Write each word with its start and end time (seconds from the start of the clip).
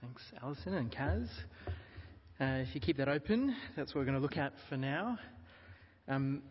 Thanks, 0.00 0.22
Alison 0.44 0.74
and 0.74 0.92
Kaz. 0.92 1.26
Uh, 2.40 2.62
if 2.62 2.72
you 2.72 2.80
keep 2.80 2.98
that 2.98 3.08
open, 3.08 3.56
that's 3.76 3.92
what 3.92 4.00
we're 4.00 4.04
going 4.04 4.16
to 4.16 4.22
look 4.22 4.36
at 4.36 4.52
for 4.68 4.76
now. 4.76 5.18
Um, 6.06 6.42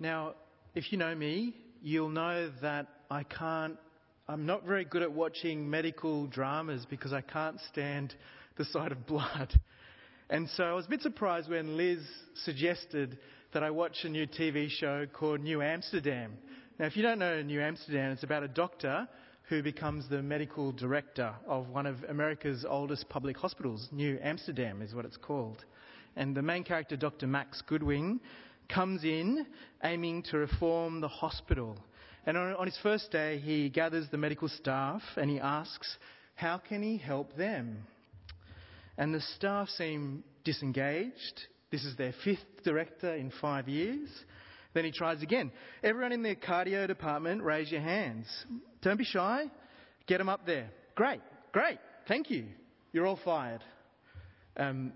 now, 0.00 0.34
if 0.74 0.90
you 0.90 0.98
know 0.98 1.14
me, 1.14 1.54
you'll 1.82 2.08
know 2.08 2.50
that 2.62 2.88
I 3.08 3.22
can't, 3.22 3.76
I'm 4.28 4.44
not 4.44 4.64
very 4.64 4.84
good 4.84 5.02
at 5.02 5.12
watching 5.12 5.70
medical 5.70 6.26
dramas 6.26 6.84
because 6.90 7.12
I 7.12 7.20
can't 7.20 7.60
stand 7.70 8.12
the 8.56 8.64
sight 8.64 8.90
of 8.90 9.06
blood. 9.06 9.54
And 10.28 10.48
so 10.56 10.64
I 10.64 10.72
was 10.72 10.86
a 10.86 10.90
bit 10.90 11.02
surprised 11.02 11.48
when 11.48 11.76
Liz 11.76 12.00
suggested 12.42 13.18
that 13.52 13.62
I 13.62 13.70
watch 13.70 13.98
a 14.02 14.08
new 14.08 14.26
TV 14.26 14.68
show 14.68 15.06
called 15.06 15.42
New 15.42 15.62
Amsterdam. 15.62 16.32
Now, 16.80 16.86
if 16.86 16.96
you 16.96 17.04
don't 17.04 17.20
know 17.20 17.40
New 17.40 17.60
Amsterdam, 17.60 18.10
it's 18.10 18.24
about 18.24 18.42
a 18.42 18.48
doctor 18.48 19.06
who 19.50 19.64
becomes 19.64 20.08
the 20.08 20.22
medical 20.22 20.70
director 20.70 21.34
of 21.44 21.68
one 21.70 21.84
of 21.84 21.96
America's 22.08 22.64
oldest 22.66 23.08
public 23.08 23.36
hospitals. 23.36 23.88
New 23.90 24.16
Amsterdam 24.22 24.80
is 24.80 24.94
what 24.94 25.04
it's 25.04 25.16
called. 25.16 25.64
And 26.14 26.36
the 26.36 26.40
main 26.40 26.62
character, 26.62 26.96
Dr. 26.96 27.26
Max 27.26 27.60
Goodwin, 27.66 28.20
comes 28.72 29.02
in 29.02 29.44
aiming 29.82 30.22
to 30.30 30.38
reform 30.38 31.00
the 31.00 31.08
hospital. 31.08 31.76
And 32.26 32.36
on, 32.36 32.54
on 32.54 32.66
his 32.66 32.78
first 32.80 33.10
day, 33.10 33.38
he 33.38 33.68
gathers 33.70 34.06
the 34.12 34.18
medical 34.18 34.46
staff 34.46 35.02
and 35.16 35.28
he 35.28 35.40
asks, 35.40 35.96
How 36.36 36.58
can 36.58 36.80
he 36.80 36.96
help 36.96 37.36
them? 37.36 37.78
And 38.96 39.12
the 39.12 39.20
staff 39.36 39.68
seem 39.70 40.22
disengaged. 40.44 41.40
This 41.72 41.84
is 41.84 41.96
their 41.96 42.14
fifth 42.22 42.62
director 42.62 43.16
in 43.16 43.32
five 43.40 43.66
years. 43.66 44.08
Then 44.74 44.84
he 44.84 44.92
tries 44.92 45.24
again. 45.24 45.50
Everyone 45.82 46.12
in 46.12 46.22
the 46.22 46.36
cardio 46.36 46.86
department, 46.86 47.42
raise 47.42 47.72
your 47.72 47.80
hands. 47.80 48.28
Don't 48.82 48.96
be 48.96 49.04
shy. 49.04 49.50
Get 50.06 50.18
them 50.18 50.28
up 50.28 50.46
there. 50.46 50.70
Great, 50.94 51.20
great. 51.52 51.78
Thank 52.08 52.30
you. 52.30 52.46
You're 52.92 53.06
all 53.06 53.18
fired. 53.24 53.62
Um, 54.56 54.92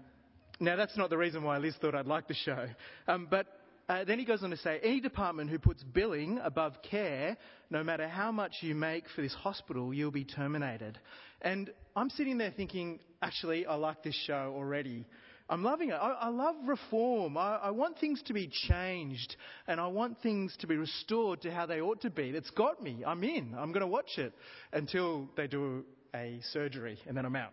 now, 0.60 0.76
that's 0.76 0.96
not 0.96 1.10
the 1.10 1.18
reason 1.18 1.42
why 1.42 1.58
Liz 1.58 1.74
thought 1.80 1.94
I'd 1.94 2.06
like 2.06 2.28
the 2.28 2.34
show. 2.34 2.66
Um, 3.08 3.26
but 3.30 3.46
uh, 3.88 4.04
then 4.04 4.18
he 4.18 4.24
goes 4.24 4.42
on 4.42 4.50
to 4.50 4.56
say 4.56 4.80
any 4.82 5.00
department 5.00 5.50
who 5.50 5.58
puts 5.58 5.82
billing 5.82 6.38
above 6.42 6.74
care, 6.88 7.36
no 7.70 7.82
matter 7.82 8.08
how 8.08 8.32
much 8.32 8.52
you 8.60 8.74
make 8.74 9.04
for 9.14 9.22
this 9.22 9.34
hospital, 9.34 9.92
you'll 9.92 10.10
be 10.10 10.24
terminated. 10.24 10.98
And 11.42 11.70
I'm 11.94 12.08
sitting 12.10 12.38
there 12.38 12.50
thinking, 12.50 13.00
actually, 13.20 13.66
I 13.66 13.74
like 13.74 14.02
this 14.02 14.14
show 14.26 14.54
already. 14.56 15.04
I'm 15.48 15.62
loving 15.62 15.90
it. 15.90 15.94
I, 15.94 16.10
I 16.12 16.28
love 16.28 16.56
reform. 16.64 17.36
I, 17.36 17.56
I, 17.56 17.70
want 17.70 17.98
things 17.98 18.22
to 18.26 18.32
be 18.32 18.48
changed 18.68 19.36
and 19.66 19.78
I 19.78 19.86
want 19.88 20.22
things 20.22 20.56
to 20.60 20.66
be 20.66 20.76
restored 20.76 21.42
to 21.42 21.50
how 21.50 21.66
they 21.66 21.82
ought 21.82 22.00
to 22.02 22.10
be. 22.10 22.30
It's 22.30 22.50
got 22.50 22.82
me. 22.82 23.04
I'm 23.06 23.22
in. 23.22 23.54
I'm 23.56 23.70
going 23.70 23.82
to 23.82 23.86
watch 23.86 24.16
it 24.16 24.32
until 24.72 25.28
they 25.36 25.46
do 25.46 25.84
a 26.14 26.40
surgery 26.52 26.98
and 27.06 27.14
then 27.14 27.26
I'm 27.26 27.36
out. 27.36 27.52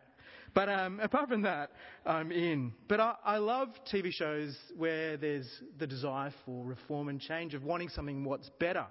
But 0.54 0.70
um, 0.70 1.00
apart 1.04 1.28
from 1.30 1.42
that, 1.42 1.72
I'm 2.06 2.32
in. 2.32 2.74
But 2.88 3.02
I, 3.02 3.16
I 3.26 3.38
love 3.38 3.70
TV 3.92 4.14
shows 4.14 4.58
where 4.78 5.18
there's 5.18 5.50
the 5.78 5.88
desire 5.88 6.34
for 6.46 6.64
reform 6.64 7.10
and 7.10 7.20
change, 7.20 7.54
of 7.54 7.64
wanting 7.64 7.90
something 7.90 8.24
what's 8.24 8.50
better. 8.60 8.86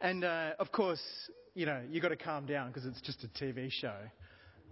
And 0.00 0.24
uh, 0.24 0.52
of 0.58 0.72
course, 0.72 1.02
you 1.54 1.64
know, 1.64 1.80
you've 1.88 2.02
got 2.02 2.08
to 2.08 2.16
calm 2.16 2.44
down 2.44 2.68
because 2.68 2.86
it's 2.86 3.00
just 3.00 3.24
a 3.24 3.28
TV 3.28 3.70
show. 3.70 3.94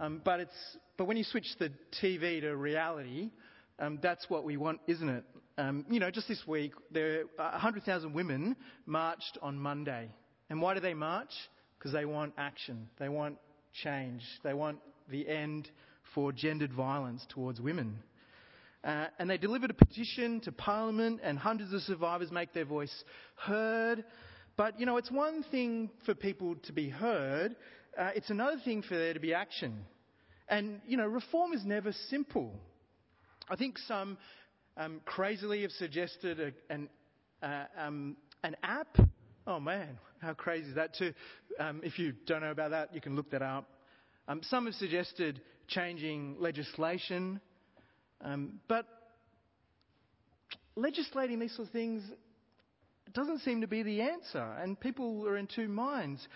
Um, 0.00 0.22
but, 0.24 0.40
it's, 0.40 0.76
but 0.96 1.04
when 1.04 1.18
you 1.18 1.24
switch 1.24 1.46
the 1.58 1.70
TV 2.02 2.40
to 2.40 2.56
reality, 2.56 3.30
um, 3.78 3.98
that's 4.02 4.30
what 4.30 4.44
we 4.44 4.56
want, 4.56 4.80
isn't 4.86 5.08
it? 5.08 5.24
Um, 5.58 5.84
you 5.90 6.00
know, 6.00 6.10
just 6.10 6.26
this 6.26 6.42
week, 6.46 6.72
there 6.90 7.24
100,000 7.36 8.14
women 8.14 8.56
marched 8.86 9.36
on 9.42 9.58
Monday. 9.58 10.08
And 10.48 10.62
why 10.62 10.72
do 10.72 10.80
they 10.80 10.94
march? 10.94 11.32
Because 11.78 11.92
they 11.92 12.06
want 12.06 12.32
action. 12.38 12.88
They 12.98 13.10
want 13.10 13.36
change. 13.84 14.22
They 14.42 14.54
want 14.54 14.78
the 15.10 15.28
end 15.28 15.70
for 16.14 16.32
gendered 16.32 16.72
violence 16.72 17.24
towards 17.28 17.60
women. 17.60 17.98
Uh, 18.82 19.08
and 19.18 19.28
they 19.28 19.36
delivered 19.36 19.70
a 19.70 19.74
petition 19.74 20.40
to 20.40 20.52
Parliament, 20.52 21.20
and 21.22 21.38
hundreds 21.38 21.74
of 21.74 21.82
survivors 21.82 22.30
make 22.32 22.54
their 22.54 22.64
voice 22.64 23.04
heard. 23.36 24.02
But, 24.56 24.80
you 24.80 24.86
know, 24.86 24.96
it's 24.96 25.10
one 25.10 25.44
thing 25.50 25.90
for 26.06 26.14
people 26.14 26.56
to 26.62 26.72
be 26.72 26.88
heard, 26.88 27.54
uh, 27.98 28.10
it's 28.14 28.30
another 28.30 28.58
thing 28.64 28.82
for 28.82 28.96
there 28.96 29.14
to 29.14 29.20
be 29.20 29.34
action. 29.34 29.84
And, 30.48 30.80
you 30.86 30.96
know, 30.96 31.06
reform 31.06 31.52
is 31.52 31.64
never 31.64 31.92
simple. 32.08 32.52
I 33.48 33.56
think 33.56 33.78
some 33.78 34.18
um, 34.76 35.00
crazily 35.04 35.62
have 35.62 35.72
suggested 35.72 36.40
a, 36.40 36.72
an, 36.72 36.88
uh, 37.42 37.64
um, 37.78 38.16
an 38.42 38.56
app. 38.62 38.96
Oh 39.46 39.60
man, 39.60 39.98
how 40.20 40.34
crazy 40.34 40.70
is 40.70 40.74
that? 40.74 40.94
To, 40.94 41.14
um, 41.58 41.80
if 41.84 41.98
you 41.98 42.12
don't 42.26 42.40
know 42.40 42.50
about 42.50 42.70
that, 42.70 42.94
you 42.94 43.00
can 43.00 43.16
look 43.16 43.30
that 43.30 43.42
up. 43.42 43.68
Um, 44.28 44.40
some 44.42 44.66
have 44.66 44.74
suggested 44.74 45.40
changing 45.68 46.36
legislation. 46.38 47.40
Um, 48.22 48.60
but 48.68 48.86
legislating 50.76 51.38
these 51.38 51.54
sort 51.54 51.68
of 51.68 51.72
things 51.72 52.02
doesn't 53.12 53.40
seem 53.40 53.60
to 53.62 53.66
be 53.66 53.82
the 53.82 54.02
answer. 54.02 54.42
And 54.60 54.78
people 54.78 55.26
are 55.26 55.36
in 55.36 55.46
two 55.46 55.68
minds. 55.68 56.26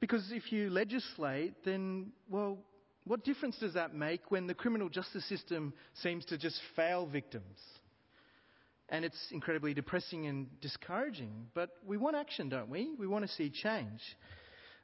Because 0.00 0.32
if 0.32 0.50
you 0.50 0.70
legislate, 0.70 1.54
then, 1.64 2.12
well, 2.28 2.58
what 3.04 3.24
difference 3.24 3.58
does 3.58 3.74
that 3.74 3.94
make 3.94 4.30
when 4.30 4.46
the 4.46 4.54
criminal 4.54 4.88
justice 4.88 5.28
system 5.28 5.72
seems 6.02 6.24
to 6.26 6.38
just 6.38 6.58
fail 6.74 7.06
victims? 7.06 7.58
And 8.88 9.04
it's 9.04 9.28
incredibly 9.30 9.74
depressing 9.74 10.26
and 10.26 10.48
discouraging. 10.60 11.46
But 11.54 11.70
we 11.86 11.96
want 11.96 12.16
action, 12.16 12.48
don't 12.48 12.68
we? 12.68 12.90
We 12.98 13.06
want 13.06 13.26
to 13.26 13.32
see 13.32 13.50
change. 13.50 14.00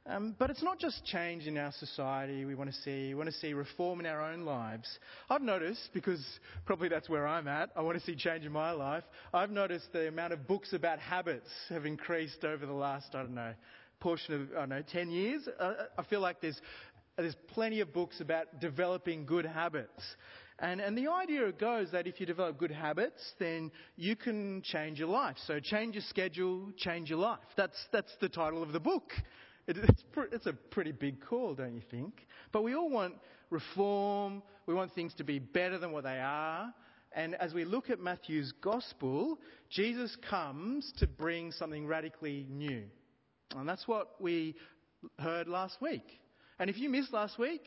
Um, 0.09 0.35
but 0.39 0.49
it's 0.49 0.63
not 0.63 0.79
just 0.79 1.03
change 1.03 1.47
in 1.47 1.57
our 1.57 1.73
society 1.73 2.45
we 2.45 2.55
want 2.55 2.69
to 2.69 2.75
see. 2.77 3.09
We 3.09 3.15
want 3.15 3.29
to 3.29 3.35
see 3.35 3.51
reform 3.51 3.99
in 3.99 4.05
our 4.05 4.21
own 4.21 4.45
lives. 4.45 4.87
I've 5.29 5.41
noticed, 5.41 5.89
because 5.93 6.25
probably 6.65 6.87
that's 6.87 7.09
where 7.09 7.27
I'm 7.27 7.49
at, 7.49 7.71
I 7.75 7.81
want 7.81 7.99
to 7.99 8.05
see 8.05 8.15
change 8.15 8.45
in 8.45 8.53
my 8.53 8.71
life. 8.71 9.03
I've 9.33 9.51
noticed 9.51 9.91
the 9.91 10.07
amount 10.07 10.31
of 10.31 10.47
books 10.47 10.71
about 10.71 10.99
habits 10.99 11.49
have 11.67 11.85
increased 11.85 12.45
over 12.45 12.65
the 12.65 12.71
last, 12.71 13.15
I 13.15 13.23
don't 13.23 13.35
know, 13.35 13.53
portion 13.99 14.33
of, 14.33 14.41
I 14.55 14.59
don't 14.61 14.69
know, 14.69 14.81
10 14.81 15.09
years. 15.09 15.47
Uh, 15.59 15.73
I 15.97 16.03
feel 16.03 16.19
like 16.19 16.41
there's, 16.41 16.59
there's 17.17 17.35
plenty 17.49 17.81
of 17.81 17.93
books 17.93 18.21
about 18.21 18.59
developing 18.59 19.25
good 19.25 19.45
habits. 19.45 20.03
And, 20.59 20.81
and 20.81 20.97
the 20.97 21.07
idea 21.07 21.51
goes 21.51 21.91
that 21.91 22.07
if 22.07 22.19
you 22.19 22.25
develop 22.25 22.57
good 22.57 22.71
habits, 22.71 23.21
then 23.37 23.71
you 23.95 24.15
can 24.15 24.63
change 24.63 24.97
your 24.97 25.09
life. 25.09 25.35
So 25.45 25.59
change 25.59 25.93
your 25.93 26.03
schedule, 26.09 26.71
change 26.77 27.09
your 27.09 27.19
life. 27.19 27.39
That's, 27.55 27.77
that's 27.91 28.11
the 28.21 28.29
title 28.29 28.63
of 28.63 28.71
the 28.71 28.79
book. 28.79 29.11
It, 29.67 29.77
it's, 29.77 30.03
pr- 30.11 30.31
it's 30.31 30.47
a 30.47 30.53
pretty 30.53 30.93
big 30.93 31.23
call, 31.23 31.53
don't 31.53 31.75
you 31.75 31.83
think? 31.91 32.25
But 32.51 32.63
we 32.63 32.73
all 32.73 32.89
want 32.89 33.15
reform. 33.51 34.41
We 34.65 34.73
want 34.73 34.93
things 34.93 35.13
to 35.15 35.23
be 35.23 35.37
better 35.37 35.77
than 35.77 35.91
what 35.91 36.03
they 36.03 36.19
are. 36.19 36.73
And 37.13 37.35
as 37.35 37.53
we 37.53 37.63
look 37.63 37.89
at 37.89 37.99
Matthew's 37.99 38.51
gospel, 38.61 39.39
Jesus 39.69 40.15
comes 40.29 40.91
to 40.97 41.07
bring 41.07 41.51
something 41.51 41.85
radically 41.85 42.45
new. 42.49 42.83
And 43.55 43.67
that's 43.67 43.87
what 43.87 44.19
we 44.19 44.55
heard 45.19 45.47
last 45.47 45.81
week. 45.81 46.03
And 46.59 46.69
if 46.69 46.77
you 46.77 46.89
missed 46.89 47.13
last 47.13 47.37
week, 47.37 47.61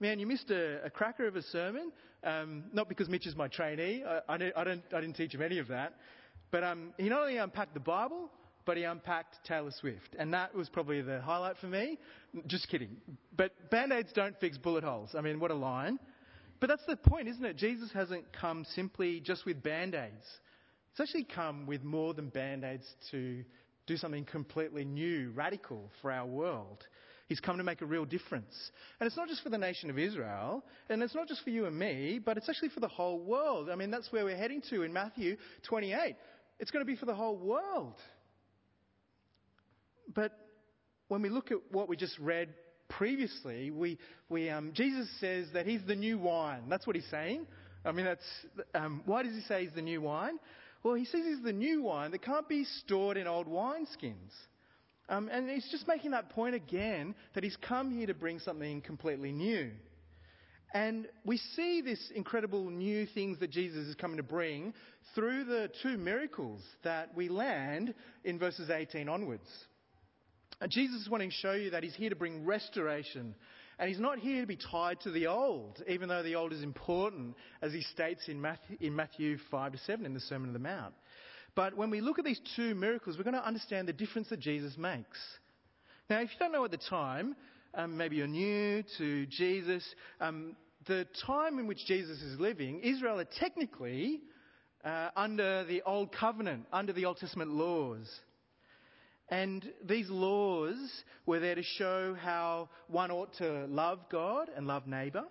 man, 0.00 0.18
you 0.18 0.26
missed 0.26 0.50
a, 0.50 0.84
a 0.84 0.90
cracker 0.90 1.26
of 1.26 1.36
a 1.36 1.42
sermon. 1.42 1.92
Um, 2.22 2.64
not 2.72 2.88
because 2.88 3.08
Mitch 3.08 3.26
is 3.26 3.36
my 3.36 3.48
trainee. 3.48 4.02
I, 4.06 4.20
I, 4.28 4.36
don't, 4.38 4.54
I, 4.56 5.00
didn't 5.00 5.16
teach 5.16 5.34
him 5.34 5.42
any 5.42 5.58
of 5.58 5.68
that. 5.68 5.94
But 6.50 6.64
um, 6.64 6.94
he 6.96 7.08
not 7.08 7.20
only 7.22 7.36
unpacked 7.36 7.74
the 7.74 7.80
Bible, 7.80 8.30
but 8.64 8.76
he 8.76 8.84
unpacked 8.84 9.44
Taylor 9.44 9.72
Swift. 9.78 10.16
And 10.18 10.32
that 10.32 10.54
was 10.54 10.68
probably 10.68 11.02
the 11.02 11.20
highlight 11.20 11.58
for 11.58 11.66
me. 11.66 11.98
Just 12.46 12.68
kidding. 12.68 12.96
But 13.36 13.52
band-aids 13.70 14.12
don't 14.14 14.38
fix 14.40 14.56
bullet 14.56 14.84
holes. 14.84 15.10
I 15.16 15.20
mean, 15.20 15.38
what 15.38 15.50
a 15.50 15.54
line. 15.54 15.98
But 16.60 16.68
that's 16.68 16.84
the 16.86 16.96
point, 16.96 17.28
isn't 17.28 17.44
it? 17.44 17.56
Jesus 17.56 17.92
hasn't 17.92 18.24
come 18.32 18.64
simply 18.74 19.20
just 19.20 19.44
with 19.44 19.62
band-aids. 19.62 20.24
He's 20.92 21.00
actually 21.00 21.24
come 21.24 21.66
with 21.66 21.82
more 21.82 22.14
than 22.14 22.28
band-aids 22.28 22.86
to 23.10 23.44
do 23.86 23.96
something 23.96 24.24
completely 24.24 24.84
new, 24.84 25.30
radical 25.34 25.90
for 26.00 26.10
our 26.10 26.26
world. 26.26 26.84
He's 27.26 27.40
come 27.40 27.56
to 27.56 27.64
make 27.64 27.80
a 27.80 27.86
real 27.86 28.04
difference. 28.04 28.54
And 29.00 29.06
it's 29.06 29.16
not 29.16 29.28
just 29.28 29.42
for 29.42 29.48
the 29.48 29.58
nation 29.58 29.88
of 29.88 29.98
Israel, 29.98 30.62
and 30.90 31.02
it's 31.02 31.14
not 31.14 31.26
just 31.26 31.42
for 31.42 31.50
you 31.50 31.66
and 31.66 31.78
me, 31.78 32.20
but 32.24 32.36
it's 32.36 32.48
actually 32.48 32.68
for 32.68 32.80
the 32.80 32.88
whole 32.88 33.18
world. 33.18 33.70
I 33.70 33.76
mean, 33.76 33.90
that's 33.90 34.12
where 34.12 34.24
we're 34.24 34.36
heading 34.36 34.62
to 34.70 34.82
in 34.82 34.92
Matthew 34.92 35.36
28. 35.68 36.16
It's 36.60 36.70
going 36.70 36.84
to 36.84 36.90
be 36.90 36.96
for 36.96 37.06
the 37.06 37.14
whole 37.14 37.36
world. 37.36 37.94
But 40.14 40.32
when 41.08 41.22
we 41.22 41.30
look 41.30 41.50
at 41.50 41.58
what 41.70 41.88
we 41.88 41.96
just 41.96 42.18
read 42.18 42.54
previously, 42.88 43.70
we, 43.70 43.98
we, 44.28 44.50
um, 44.50 44.72
Jesus 44.74 45.08
says 45.18 45.46
that 45.54 45.66
he's 45.66 45.80
the 45.86 45.96
new 45.96 46.18
wine. 46.18 46.64
That's 46.68 46.86
what 46.86 46.94
he's 46.94 47.08
saying. 47.10 47.46
I 47.86 47.92
mean, 47.92 48.04
that's, 48.06 48.24
um, 48.74 49.02
why 49.06 49.22
does 49.22 49.34
he 49.34 49.42
say 49.42 49.64
he's 49.64 49.74
the 49.74 49.82
new 49.82 50.00
wine? 50.02 50.38
Well, 50.84 50.94
he 50.94 51.06
says 51.06 51.22
he's 51.24 51.42
the 51.42 51.52
new 51.52 51.82
wine 51.82 52.10
that 52.10 52.22
can't 52.22 52.48
be 52.48 52.64
stored 52.64 53.16
in 53.16 53.26
old 53.26 53.48
wineskins. 53.48 54.30
Um, 55.08 55.28
and 55.32 55.48
he's 55.48 55.68
just 55.70 55.88
making 55.88 56.12
that 56.12 56.30
point 56.30 56.54
again 56.54 57.14
that 57.34 57.42
he's 57.42 57.56
come 57.56 57.90
here 57.90 58.06
to 58.06 58.14
bring 58.14 58.38
something 58.38 58.82
completely 58.82 59.32
new. 59.32 59.70
And 60.74 61.06
we 61.24 61.38
see 61.38 61.80
this 61.80 62.10
incredible 62.14 62.68
new 62.68 63.06
things 63.06 63.38
that 63.38 63.50
Jesus 63.50 63.86
is 63.86 63.94
coming 63.94 64.18
to 64.18 64.22
bring 64.22 64.74
through 65.14 65.44
the 65.44 65.70
two 65.82 65.96
miracles 65.96 66.60
that 66.82 67.14
we 67.16 67.28
land 67.28 67.94
in 68.24 68.38
verses 68.38 68.70
18 68.70 69.08
onwards. 69.08 69.48
And 70.60 70.70
Jesus 70.70 71.02
is 71.02 71.08
wanting 71.08 71.30
to 71.30 71.36
show 71.36 71.52
you 71.52 71.70
that 71.70 71.82
he's 71.82 71.94
here 71.94 72.10
to 72.10 72.16
bring 72.16 72.44
restoration 72.44 73.34
And 73.78 73.88
he's 73.88 73.98
not 73.98 74.18
here 74.18 74.40
to 74.40 74.46
be 74.46 74.56
tied 74.56 75.00
to 75.00 75.10
the 75.10 75.26
old, 75.26 75.82
even 75.88 76.08
though 76.08 76.22
the 76.22 76.36
old 76.36 76.52
is 76.52 76.62
important, 76.62 77.34
as 77.60 77.72
he 77.72 77.82
states 77.82 78.28
in 78.28 78.40
Matthew, 78.40 78.76
in 78.80 78.94
Matthew 78.94 79.38
5 79.50 79.72
to 79.72 79.78
7 79.78 80.06
in 80.06 80.14
the 80.14 80.20
Sermon 80.20 80.48
on 80.48 80.52
the 80.52 80.58
Mount. 80.60 80.94
But 81.54 81.76
when 81.76 81.90
we 81.90 82.00
look 82.00 82.18
at 82.18 82.24
these 82.24 82.40
two 82.56 82.74
miracles, 82.74 83.16
we're 83.16 83.24
going 83.24 83.34
to 83.34 83.46
understand 83.46 83.88
the 83.88 83.92
difference 83.92 84.28
that 84.28 84.40
Jesus 84.40 84.76
makes. 84.76 85.18
Now, 86.10 86.20
if 86.20 86.30
you 86.30 86.38
don't 86.38 86.52
know 86.52 86.64
at 86.64 86.70
the 86.70 86.76
time, 86.76 87.36
um, 87.74 87.96
maybe 87.96 88.16
you're 88.16 88.26
new 88.26 88.84
to 88.98 89.26
Jesus, 89.26 89.84
um, 90.20 90.56
the 90.86 91.06
time 91.26 91.58
in 91.58 91.66
which 91.66 91.86
Jesus 91.86 92.20
is 92.20 92.38
living, 92.38 92.80
Israel 92.80 93.18
are 93.20 93.24
technically 93.24 94.20
uh, 94.84 95.10
under 95.16 95.64
the 95.64 95.82
Old 95.82 96.12
Covenant, 96.12 96.66
under 96.72 96.92
the 96.92 97.06
Old 97.06 97.16
Testament 97.16 97.50
laws. 97.50 98.08
And 99.30 99.64
these 99.84 100.10
laws 100.10 100.76
were 101.26 101.40
there 101.40 101.54
to 101.54 101.62
show 101.62 102.14
how 102.14 102.68
one 102.88 103.10
ought 103.10 103.32
to 103.38 103.66
love 103.66 104.00
God 104.10 104.50
and 104.54 104.66
love 104.66 104.86
neighbour. 104.86 105.24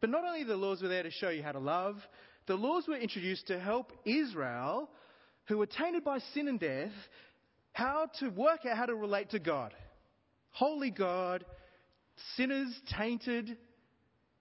But 0.00 0.10
not 0.10 0.24
only 0.24 0.44
the 0.44 0.56
laws 0.56 0.82
were 0.82 0.88
there 0.88 1.02
to 1.02 1.10
show 1.10 1.30
you 1.30 1.42
how 1.42 1.52
to 1.52 1.58
love, 1.58 1.96
the 2.46 2.54
laws 2.54 2.86
were 2.86 2.96
introduced 2.96 3.46
to 3.48 3.58
help 3.58 3.92
Israel, 4.04 4.88
who 5.46 5.58
were 5.58 5.66
tainted 5.66 6.04
by 6.04 6.18
sin 6.34 6.48
and 6.48 6.60
death, 6.60 6.92
how 7.72 8.08
to 8.20 8.28
work 8.30 8.66
out 8.66 8.76
how 8.76 8.86
to 8.86 8.94
relate 8.94 9.30
to 9.30 9.38
God. 9.38 9.72
Holy 10.50 10.90
God, 10.90 11.44
sinners 12.36 12.74
tainted. 12.96 13.56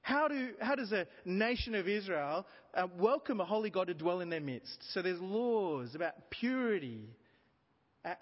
How, 0.01 0.27
do, 0.27 0.51
how 0.59 0.75
does 0.75 0.91
a 0.91 1.05
nation 1.25 1.75
of 1.75 1.87
Israel 1.87 2.45
uh, 2.73 2.87
welcome 2.97 3.41
a 3.41 3.45
holy 3.45 3.69
God 3.69 3.87
to 3.87 3.93
dwell 3.93 4.21
in 4.21 4.29
their 4.29 4.41
midst? 4.41 4.77
So 4.93 5.01
there's 5.01 5.19
laws 5.19 5.95
about 5.95 6.13
purity 6.29 7.09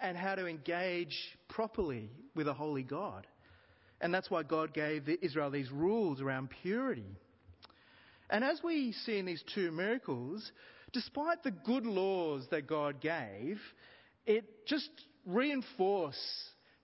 and 0.00 0.16
how 0.16 0.34
to 0.34 0.46
engage 0.46 1.16
properly 1.48 2.10
with 2.34 2.48
a 2.48 2.54
holy 2.54 2.82
God. 2.82 3.26
And 4.00 4.12
that's 4.12 4.30
why 4.30 4.42
God 4.42 4.74
gave 4.74 5.08
Israel 5.22 5.50
these 5.50 5.70
rules 5.70 6.20
around 6.20 6.50
purity. 6.62 7.16
And 8.28 8.44
as 8.44 8.60
we 8.62 8.92
see 8.92 9.18
in 9.18 9.26
these 9.26 9.44
two 9.54 9.70
miracles, 9.70 10.50
despite 10.92 11.42
the 11.42 11.50
good 11.50 11.86
laws 11.86 12.46
that 12.50 12.66
God 12.66 13.00
gave, 13.00 13.60
it 14.26 14.66
just 14.66 14.90
reinforced 15.24 16.18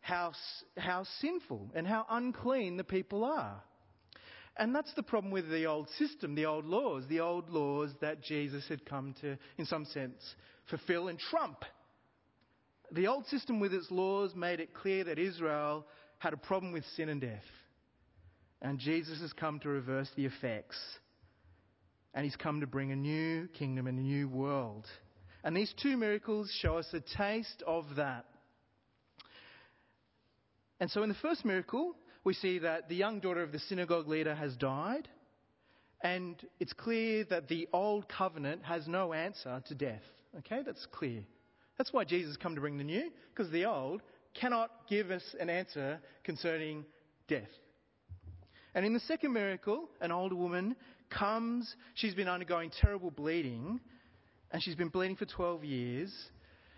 how, 0.01 0.33
how 0.77 1.05
sinful 1.21 1.71
and 1.75 1.87
how 1.87 2.07
unclean 2.11 2.77
the 2.77 2.85
people 2.85 3.25
are. 3.25 3.63
And 4.57 4.75
that's 4.75 4.93
the 4.95 5.03
problem 5.03 5.33
with 5.33 5.49
the 5.49 5.65
old 5.65 5.89
system, 5.99 6.35
the 6.35 6.47
old 6.47 6.67
laws, 6.67 7.05
the 7.09 7.21
old 7.21 7.49
laws 7.49 7.91
that 8.01 8.23
Jesus 8.23 8.65
had 8.69 8.85
come 8.85 9.15
to, 9.23 9.39
in 9.57 9.65
some 9.65 9.87
sense, 9.87 10.35
fulfill 10.69 11.09
and 11.09 11.19
trump 11.19 11.65
the 12.93 13.07
old 13.07 13.27
system 13.27 13.59
with 13.59 13.73
its 13.73 13.91
laws 13.91 14.35
made 14.35 14.61
it 14.61 14.75
clear 14.75 15.05
that 15.05 15.19
Israel 15.19 15.87
had 16.19 16.33
a 16.33 16.37
problem 16.37 16.73
with 16.73 16.85
sin 16.97 17.09
and 17.09 17.21
death. 17.21 17.43
And 18.61 18.79
Jesus 18.79 19.21
has 19.21 19.33
come 19.33 19.59
to 19.61 19.69
reverse 19.69 20.09
the 20.15 20.27
effects. 20.27 20.79
And 22.15 22.25
he's 22.25 22.37
come 22.37 22.61
to 22.61 22.67
bring 22.67 22.93
a 22.93 22.97
new 22.97 23.49
kingdom 23.49 23.87
and 23.87 23.99
a 23.99 24.03
new 24.03 24.29
world. 24.29 24.87
And 25.43 25.57
these 25.57 25.75
two 25.83 25.97
miracles 25.97 26.53
show 26.61 26.77
us 26.77 26.87
a 26.93 27.01
taste 27.17 27.63
of 27.67 27.85
that. 27.97 28.27
And 30.79 30.91
so 30.91 31.03
in 31.03 31.09
the 31.09 31.17
first 31.17 31.45
miracle, 31.45 31.97
we 32.25 32.35
see 32.35 32.59
that 32.61 32.89
the 32.89 32.95
young 32.95 33.19
daughter 33.19 33.43
of 33.43 33.51
the 33.51 33.59
synagogue 33.59 34.07
leader 34.07 34.35
has 34.35 34.55
died. 34.57 35.09
And 36.03 36.37
it's 36.61 36.73
clear 36.73 37.25
that 37.31 37.49
the 37.49 37.69
old 37.73 38.09
covenant 38.09 38.63
has 38.65 38.87
no 38.87 39.13
answer 39.13 39.63
to 39.67 39.75
death. 39.75 40.03
Okay, 40.39 40.63
that's 40.65 40.87
clear. 40.93 41.23
That's 41.79 41.93
why 41.93 42.05
Jesus 42.05 42.37
come 42.37 42.55
to 42.55 42.61
bring 42.61 42.79
the 42.79 42.85
new, 42.85 43.11
because 43.35 43.51
the 43.51 43.65
old 43.65 44.03
cannot 44.35 44.71
give 44.89 45.11
us 45.11 45.23
an 45.41 45.51
answer 45.51 46.01
concerning 46.25 46.85
death. 47.29 47.49
And 48.75 48.87
in 48.87 48.95
the 48.95 49.01
second 49.01 49.33
miracle, 49.33 49.89
an 50.01 50.13
older 50.13 50.35
woman 50.35 50.77
comes, 51.11 51.75
she's 51.95 52.15
been 52.15 52.29
undergoing 52.29 52.71
terrible 52.81 53.11
bleeding, 53.11 53.81
and 54.51 54.63
she's 54.63 54.75
been 54.75 54.89
bleeding 54.89 55.17
for 55.17 55.27
12 55.27 55.65
years. 55.65 56.15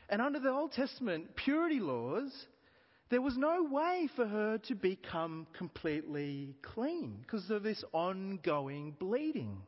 And 0.08 0.20
under 0.20 0.40
the 0.40 0.50
Old 0.50 0.72
Testament 0.72 1.36
purity 1.36 1.80
laws, 1.80 2.32
there 3.10 3.22
was 3.22 3.36
no 3.36 3.68
way 3.70 4.08
for 4.16 4.26
her 4.26 4.58
to 4.66 4.74
become 4.74 5.46
completely 5.56 6.56
clean 6.62 7.18
because 7.20 7.48
of 7.50 7.62
this 7.62 7.84
ongoing 7.92 8.96
bleeding 8.98 9.58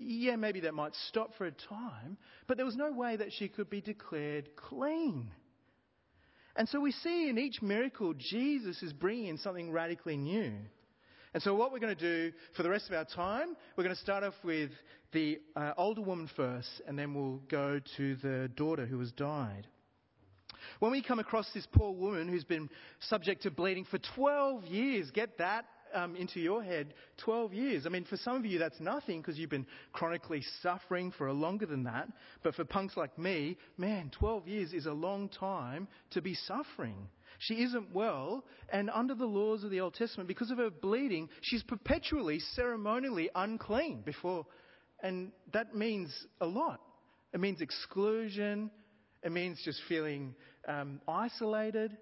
yeah, 0.00 0.36
maybe 0.36 0.60
that 0.60 0.74
might 0.74 0.94
stop 1.08 1.34
for 1.36 1.46
a 1.46 1.50
time, 1.50 2.16
but 2.46 2.56
there 2.56 2.66
was 2.66 2.76
no 2.76 2.92
way 2.92 3.16
that 3.16 3.32
she 3.32 3.48
could 3.48 3.70
be 3.70 3.80
declared 3.80 4.56
clean. 4.56 5.30
And 6.56 6.68
so 6.68 6.80
we 6.80 6.92
see 6.92 7.28
in 7.28 7.38
each 7.38 7.62
miracle, 7.62 8.14
Jesus 8.14 8.82
is 8.82 8.92
bringing 8.92 9.26
in 9.26 9.38
something 9.38 9.70
radically 9.70 10.16
new. 10.16 10.52
And 11.32 11.42
so, 11.42 11.54
what 11.54 11.70
we're 11.70 11.78
going 11.78 11.96
to 11.96 12.30
do 12.30 12.36
for 12.56 12.64
the 12.64 12.70
rest 12.70 12.88
of 12.88 12.94
our 12.94 13.04
time, 13.04 13.56
we're 13.76 13.84
going 13.84 13.94
to 13.94 14.02
start 14.02 14.24
off 14.24 14.34
with 14.42 14.70
the 15.12 15.40
uh, 15.54 15.72
older 15.76 16.00
woman 16.00 16.28
first, 16.34 16.68
and 16.88 16.98
then 16.98 17.14
we'll 17.14 17.40
go 17.48 17.80
to 17.96 18.16
the 18.16 18.50
daughter 18.56 18.84
who 18.84 18.98
has 18.98 19.12
died. 19.12 19.68
When 20.80 20.90
we 20.90 21.02
come 21.02 21.20
across 21.20 21.48
this 21.54 21.66
poor 21.72 21.92
woman 21.92 22.28
who's 22.28 22.44
been 22.44 22.68
subject 23.00 23.42
to 23.42 23.50
bleeding 23.50 23.84
for 23.84 23.98
12 24.16 24.64
years, 24.64 25.10
get 25.12 25.38
that? 25.38 25.66
Um, 25.94 26.16
into 26.16 26.40
your 26.40 26.62
head 26.62 26.94
12 27.18 27.52
years. 27.52 27.86
I 27.86 27.88
mean, 27.88 28.04
for 28.04 28.16
some 28.16 28.36
of 28.36 28.46
you, 28.46 28.58
that's 28.58 28.80
nothing 28.80 29.20
because 29.20 29.38
you've 29.38 29.50
been 29.50 29.66
chronically 29.92 30.42
suffering 30.62 31.12
for 31.16 31.32
longer 31.32 31.66
than 31.66 31.84
that. 31.84 32.08
But 32.42 32.54
for 32.54 32.64
punks 32.64 32.96
like 32.96 33.18
me, 33.18 33.56
man, 33.76 34.10
12 34.18 34.48
years 34.48 34.72
is 34.72 34.86
a 34.86 34.92
long 34.92 35.28
time 35.28 35.88
to 36.10 36.22
be 36.22 36.34
suffering. 36.34 37.08
She 37.38 37.62
isn't 37.62 37.94
well, 37.94 38.44
and 38.70 38.90
under 38.90 39.14
the 39.14 39.24
laws 39.24 39.64
of 39.64 39.70
the 39.70 39.80
Old 39.80 39.94
Testament, 39.94 40.28
because 40.28 40.50
of 40.50 40.58
her 40.58 40.70
bleeding, 40.70 41.28
she's 41.40 41.62
perpetually, 41.62 42.38
ceremonially 42.54 43.30
unclean 43.34 44.02
before. 44.02 44.44
And 45.02 45.32
that 45.52 45.74
means 45.74 46.14
a 46.40 46.46
lot. 46.46 46.80
It 47.32 47.40
means 47.40 47.60
exclusion. 47.60 48.70
It 49.22 49.32
means 49.32 49.60
just 49.64 49.80
feeling 49.88 50.34
um, 50.68 51.00
isolated. 51.08 51.96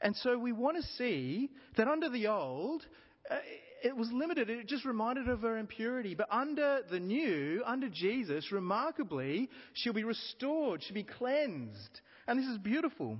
And 0.00 0.14
so 0.16 0.38
we 0.38 0.52
want 0.52 0.76
to 0.76 0.82
see 0.96 1.50
that 1.76 1.88
under 1.88 2.08
the 2.08 2.28
old, 2.28 2.84
uh, 3.30 3.38
it 3.82 3.96
was 3.96 4.10
limited. 4.12 4.50
It 4.50 4.66
just 4.66 4.84
reminded 4.84 5.28
of 5.28 5.42
her 5.42 5.58
impurity. 5.58 6.14
But 6.14 6.28
under 6.30 6.80
the 6.90 7.00
new, 7.00 7.62
under 7.64 7.88
Jesus, 7.88 8.52
remarkably, 8.52 9.48
she'll 9.74 9.92
be 9.92 10.04
restored. 10.04 10.82
She'll 10.82 10.94
be 10.94 11.02
cleansed. 11.02 12.00
And 12.26 12.38
this 12.38 12.46
is 12.46 12.58
beautiful. 12.58 13.18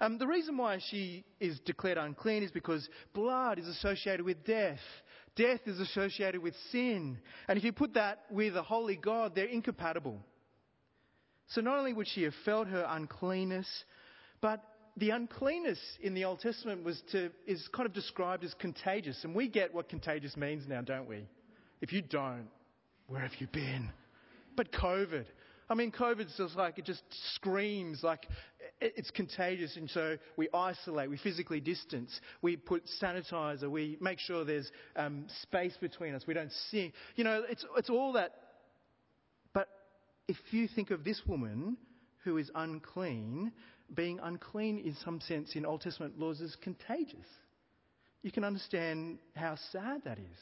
Um, 0.00 0.18
the 0.18 0.26
reason 0.26 0.56
why 0.56 0.80
she 0.90 1.24
is 1.40 1.58
declared 1.60 1.98
unclean 1.98 2.42
is 2.42 2.50
because 2.50 2.88
blood 3.12 3.58
is 3.58 3.68
associated 3.68 4.24
with 4.24 4.44
death. 4.44 4.80
Death 5.36 5.60
is 5.66 5.80
associated 5.80 6.42
with 6.42 6.54
sin. 6.70 7.18
And 7.48 7.58
if 7.58 7.64
you 7.64 7.72
put 7.72 7.94
that 7.94 8.24
with 8.30 8.56
a 8.56 8.62
holy 8.62 8.96
God, 8.96 9.34
they're 9.34 9.46
incompatible. 9.46 10.20
So 11.48 11.60
not 11.60 11.78
only 11.78 11.92
would 11.92 12.08
she 12.08 12.22
have 12.22 12.34
felt 12.44 12.68
her 12.68 12.86
uncleanness, 12.88 13.68
but 14.40 14.62
the 14.96 15.10
uncleanness 15.10 15.80
in 16.00 16.14
the 16.14 16.24
Old 16.24 16.40
Testament 16.40 16.84
was 16.84 17.02
to, 17.12 17.30
is 17.46 17.68
kind 17.74 17.86
of 17.86 17.92
described 17.92 18.44
as 18.44 18.54
contagious. 18.54 19.24
And 19.24 19.34
we 19.34 19.48
get 19.48 19.74
what 19.74 19.88
contagious 19.88 20.36
means 20.36 20.64
now, 20.68 20.82
don't 20.82 21.08
we? 21.08 21.26
If 21.80 21.92
you 21.92 22.02
don't, 22.02 22.48
where 23.08 23.20
have 23.20 23.34
you 23.38 23.48
been? 23.48 23.90
But 24.56 24.72
COVID. 24.72 25.24
I 25.68 25.74
mean, 25.74 25.90
COVID's 25.90 26.36
just 26.36 26.56
like, 26.56 26.78
it 26.78 26.84
just 26.84 27.02
screams 27.34 28.02
like 28.02 28.28
it's 28.80 29.10
contagious. 29.10 29.76
And 29.76 29.88
so 29.90 30.16
we 30.36 30.48
isolate, 30.52 31.10
we 31.10 31.16
physically 31.16 31.60
distance, 31.60 32.20
we 32.42 32.56
put 32.56 32.84
sanitizer, 33.02 33.70
we 33.70 33.96
make 34.00 34.18
sure 34.18 34.44
there's 34.44 34.70
um, 34.94 35.26
space 35.42 35.76
between 35.80 36.14
us, 36.14 36.22
we 36.26 36.34
don't 36.34 36.52
see. 36.70 36.92
You 37.16 37.24
know, 37.24 37.42
it's, 37.48 37.64
it's 37.76 37.90
all 37.90 38.12
that. 38.12 38.34
But 39.54 39.68
if 40.28 40.36
you 40.50 40.68
think 40.68 40.90
of 40.90 41.02
this 41.02 41.22
woman 41.26 41.78
who 42.24 42.36
is 42.36 42.50
unclean, 42.54 43.52
being 43.94 44.18
unclean 44.22 44.78
in 44.78 44.94
some 45.04 45.20
sense 45.20 45.54
in 45.54 45.66
Old 45.66 45.82
Testament 45.82 46.18
laws 46.18 46.40
is 46.40 46.56
contagious. 46.62 47.26
You 48.22 48.32
can 48.32 48.44
understand 48.44 49.18
how 49.34 49.56
sad 49.72 50.02
that 50.04 50.18
is. 50.18 50.38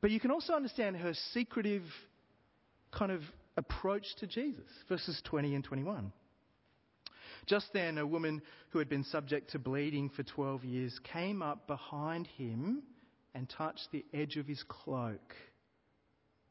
But 0.00 0.10
you 0.10 0.20
can 0.20 0.30
also 0.30 0.54
understand 0.54 0.96
her 0.96 1.14
secretive 1.32 1.82
kind 2.92 3.12
of 3.12 3.22
approach 3.56 4.04
to 4.20 4.26
Jesus, 4.26 4.70
verses 4.88 5.20
20 5.24 5.54
and 5.54 5.64
21. 5.64 6.12
Just 7.46 7.72
then, 7.72 7.98
a 7.98 8.06
woman 8.06 8.42
who 8.70 8.78
had 8.78 8.88
been 8.88 9.04
subject 9.04 9.50
to 9.50 9.58
bleeding 9.58 10.10
for 10.10 10.22
12 10.22 10.64
years 10.64 10.98
came 11.12 11.42
up 11.42 11.66
behind 11.66 12.26
him 12.26 12.82
and 13.34 13.48
touched 13.48 13.88
the 13.92 14.04
edge 14.12 14.36
of 14.36 14.46
his 14.46 14.64
cloak. 14.66 15.34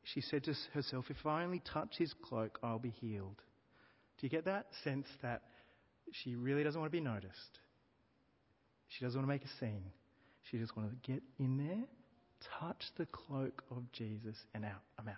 She 0.04 0.22
said 0.22 0.44
to 0.46 0.54
herself, 0.74 1.06
If 1.10 1.26
I 1.26 1.44
only 1.44 1.62
touch 1.74 1.96
his 1.98 2.14
cloak, 2.24 2.60
I'll 2.64 2.80
be 2.80 2.92
healed. 2.92 3.42
Do 4.18 4.26
you 4.26 4.30
get 4.30 4.46
that 4.46 4.68
sense 4.84 5.08
that 5.22 5.42
she 6.12 6.36
really 6.36 6.64
doesn't 6.64 6.80
want 6.80 6.92
to 6.92 6.98
be 6.98 7.04
noticed. 7.04 7.60
She 8.88 9.04
doesn't 9.04 9.20
want 9.20 9.28
to 9.28 9.34
make 9.34 9.44
a 9.44 9.60
scene. 9.60 9.92
She 10.50 10.58
just 10.58 10.76
wants 10.78 10.94
to 10.94 11.12
get 11.12 11.24
in 11.40 11.58
there, 11.58 11.86
touch 12.60 12.84
the 12.98 13.08
cloak 13.08 13.64
of 13.72 13.92
Jesus, 13.92 14.36
and 14.54 14.64
out. 14.64 14.82
I'm 15.00 15.08
out. 15.08 15.16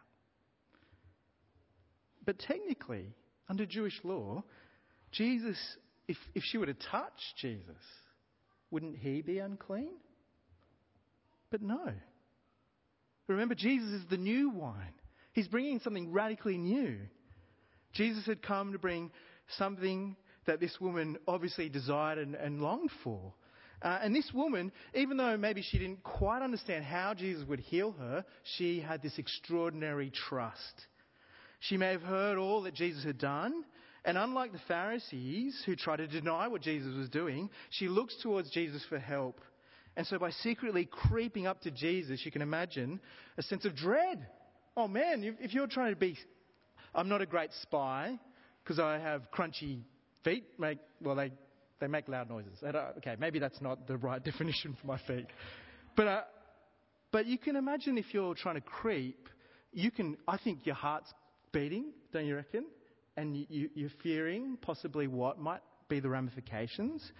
But 2.26 2.40
technically, 2.40 3.14
under 3.50 3.66
Jewish 3.66 4.00
law, 4.04 4.44
Jesus, 5.12 5.58
if, 6.08 6.18
if 6.36 6.44
she 6.44 6.58
were 6.58 6.66
to 6.66 6.74
touch 6.74 7.20
Jesus, 7.42 7.76
wouldn't 8.72 8.98
he 8.98 9.22
be 9.22 9.40
unclean? 9.40 9.92
But 11.50 11.62
no. 11.62 11.94
Remember, 13.28 13.56
Jesus 13.56 13.90
is 13.90 14.04
the 14.10 14.18
new 14.18 14.50
wine. 14.50 14.94
He's 15.34 15.48
bringing 15.48 15.80
something 15.80 16.12
radically 16.12 16.58
new. 16.58 16.98
Jesus 17.94 18.26
had 18.26 18.42
come 18.42 18.74
to 18.74 18.80
bring 18.80 19.12
something 19.58 20.16
that 20.48 20.60
this 20.60 20.80
woman 20.82 21.18
obviously 21.28 21.70
desired 21.70 22.18
and, 22.18 22.36
and 22.36 22.62
longed 22.62 22.90
for. 23.04 23.34
Uh, 23.82 24.00
and 24.02 24.16
this 24.16 24.32
woman, 24.34 24.72
even 24.96 25.18
though 25.18 25.38
maybe 25.38 25.62
she 25.62 25.78
didn't 25.78 26.04
quite 26.04 26.42
understand 26.42 26.84
how 26.84 27.14
Jesus 27.14 27.48
would 27.48 27.60
heal 27.60 27.92
her, 28.00 28.26
she 28.58 28.80
had 28.80 29.04
this 29.04 29.20
extraordinary 29.20 30.12
trust. 30.30 30.88
She 31.60 31.78
may 31.78 31.92
have 31.92 32.02
heard 32.02 32.38
all 32.38 32.64
that 32.64 32.74
Jesus 32.74 33.04
had 33.04 33.20
done, 33.20 33.64
and 34.04 34.18
unlike 34.18 34.52
the 34.52 34.62
Pharisees 34.68 35.62
who 35.66 35.76
tried 35.76 35.98
to 35.98 36.08
deny 36.08 36.48
what 36.48 36.62
Jesus 36.62 36.96
was 36.96 37.10
doing, 37.10 37.50
she 37.70 37.88
looks 37.88 38.16
towards 38.24 38.50
Jesus 38.50 38.84
for 38.90 38.98
help. 38.98 39.42
And 39.96 40.08
so 40.08 40.18
by 40.18 40.30
secretly 40.30 40.86
creeping 40.86 41.46
up 41.46 41.62
to 41.62 41.72
Jesus, 41.72 42.22
you 42.24 42.32
can 42.32 42.42
imagine 42.42 43.00
a 43.38 43.44
sense 43.44 43.66
of 43.66 43.76
dread. 43.76 44.26
Oh 44.76 44.88
man, 44.88 45.36
if 45.40 45.54
you're 45.54 45.68
trying 45.68 45.92
to 45.92 46.00
be, 46.00 46.18
I'm 46.96 47.10
not 47.10 47.22
a 47.22 47.26
great 47.26 47.50
spy 47.64 48.20
because 48.64 48.80
I 48.80 49.00
have 49.00 49.24
crunchy 49.32 49.82
feet. 50.30 50.46
Make 50.58 50.80
well, 51.02 51.16
they 51.16 51.32
they 51.80 51.88
make 51.88 52.08
loud 52.08 52.30
noises. 52.30 52.64
Okay, 52.98 53.16
maybe 53.20 53.40
that's 53.40 53.62
not 53.62 53.88
the 53.88 53.98
right 53.98 54.24
definition 54.24 54.76
for 54.80 54.88
my 54.88 54.98
feet. 55.08 55.28
But, 55.96 56.08
uh, 56.08 56.22
but 57.12 57.26
you 57.26 57.38
can 57.38 57.56
imagine 57.56 57.98
if 57.98 58.14
you're 58.14 58.36
trying 58.36 58.56
to 58.56 58.62
creep, 58.62 59.30
you 59.72 59.92
can, 59.92 60.18
I 60.28 60.38
think 60.38 60.66
your 60.66 60.76
heart's 60.76 61.12
beating, 61.52 61.92
don't 62.12 62.26
you 62.26 62.36
reckon? 62.36 62.66
And 63.16 63.46
you, 63.50 63.70
you're 63.74 63.90
fearing 64.04 64.58
possibly 64.62 65.08
what 65.08 65.40
might 65.40 65.62
be 65.90 66.00
the 66.00 66.10
ramifications. 66.10 67.12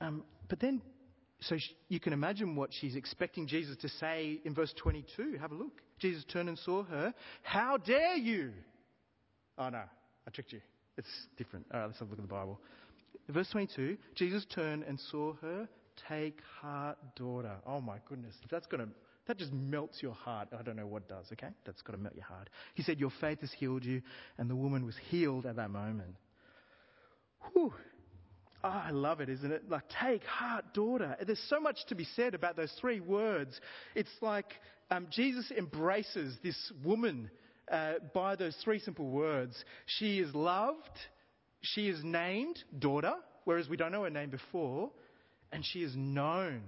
Um, 0.00 0.24
but 0.48 0.60
then, 0.60 0.80
so 1.40 1.56
you 1.88 2.00
can 2.00 2.12
imagine 2.12 2.56
what 2.56 2.70
she's 2.72 2.96
expecting 2.96 3.46
Jesus 3.46 3.76
to 3.78 3.88
say 3.88 4.40
in 4.44 4.54
verse 4.54 4.72
22. 4.78 5.36
Have 5.40 5.52
a 5.52 5.54
look. 5.54 5.80
Jesus 5.98 6.24
turned 6.24 6.48
and 6.48 6.58
saw 6.58 6.82
her. 6.84 7.12
How 7.42 7.76
dare 7.76 8.16
you? 8.16 8.52
Oh 9.58 9.68
no, 9.68 9.82
I 10.26 10.30
tricked 10.30 10.52
you. 10.52 10.60
It's 10.96 11.08
different. 11.36 11.66
All 11.72 11.80
right, 11.80 11.86
let's 11.86 11.98
have 11.98 12.08
a 12.08 12.10
look 12.10 12.18
at 12.18 12.24
the 12.24 12.34
Bible. 12.34 12.60
Verse 13.28 13.48
22 13.50 13.96
Jesus 14.14 14.46
turned 14.54 14.84
and 14.84 14.98
saw 15.10 15.34
her. 15.34 15.68
Take 16.08 16.40
heart, 16.60 16.98
daughter. 17.16 17.56
Oh 17.66 17.80
my 17.80 17.96
goodness. 18.06 18.34
That's 18.50 18.66
going 18.66 18.86
to, 18.86 18.92
that 19.26 19.38
just 19.38 19.52
melts 19.52 20.02
your 20.02 20.12
heart. 20.12 20.48
I 20.58 20.62
don't 20.62 20.76
know 20.76 20.86
what 20.86 21.08
does, 21.08 21.24
okay? 21.32 21.48
That's 21.64 21.80
got 21.80 21.92
to 21.92 21.98
melt 21.98 22.14
your 22.14 22.24
heart. 22.24 22.50
He 22.74 22.82
said, 22.82 23.00
Your 23.00 23.10
faith 23.18 23.40
has 23.40 23.50
healed 23.52 23.84
you. 23.84 24.02
And 24.36 24.50
the 24.50 24.56
woman 24.56 24.84
was 24.84 24.94
healed 25.08 25.46
at 25.46 25.56
that 25.56 25.70
moment. 25.70 26.16
Whew. 27.52 27.72
Oh, 28.62 28.68
I 28.68 28.90
love 28.90 29.20
it, 29.20 29.28
isn't 29.28 29.50
it? 29.50 29.70
Like, 29.70 29.84
take 30.02 30.24
heart, 30.24 30.74
daughter. 30.74 31.16
There's 31.24 31.42
so 31.48 31.60
much 31.60 31.78
to 31.88 31.94
be 31.94 32.04
said 32.16 32.34
about 32.34 32.56
those 32.56 32.72
three 32.80 33.00
words. 33.00 33.58
It's 33.94 34.10
like 34.20 34.52
um, 34.90 35.06
Jesus 35.10 35.50
embraces 35.56 36.36
this 36.42 36.72
woman 36.84 37.30
uh, 37.70 37.94
by 38.14 38.36
those 38.36 38.56
three 38.64 38.78
simple 38.78 39.08
words. 39.08 39.56
She 39.86 40.18
is 40.18 40.34
loved, 40.34 40.98
she 41.60 41.88
is 41.88 42.02
named 42.02 42.58
daughter, 42.78 43.14
whereas 43.44 43.68
we 43.68 43.76
don't 43.76 43.92
know 43.92 44.04
her 44.04 44.10
name 44.10 44.30
before, 44.30 44.90
and 45.52 45.64
she 45.64 45.82
is 45.82 45.94
known. 45.96 46.62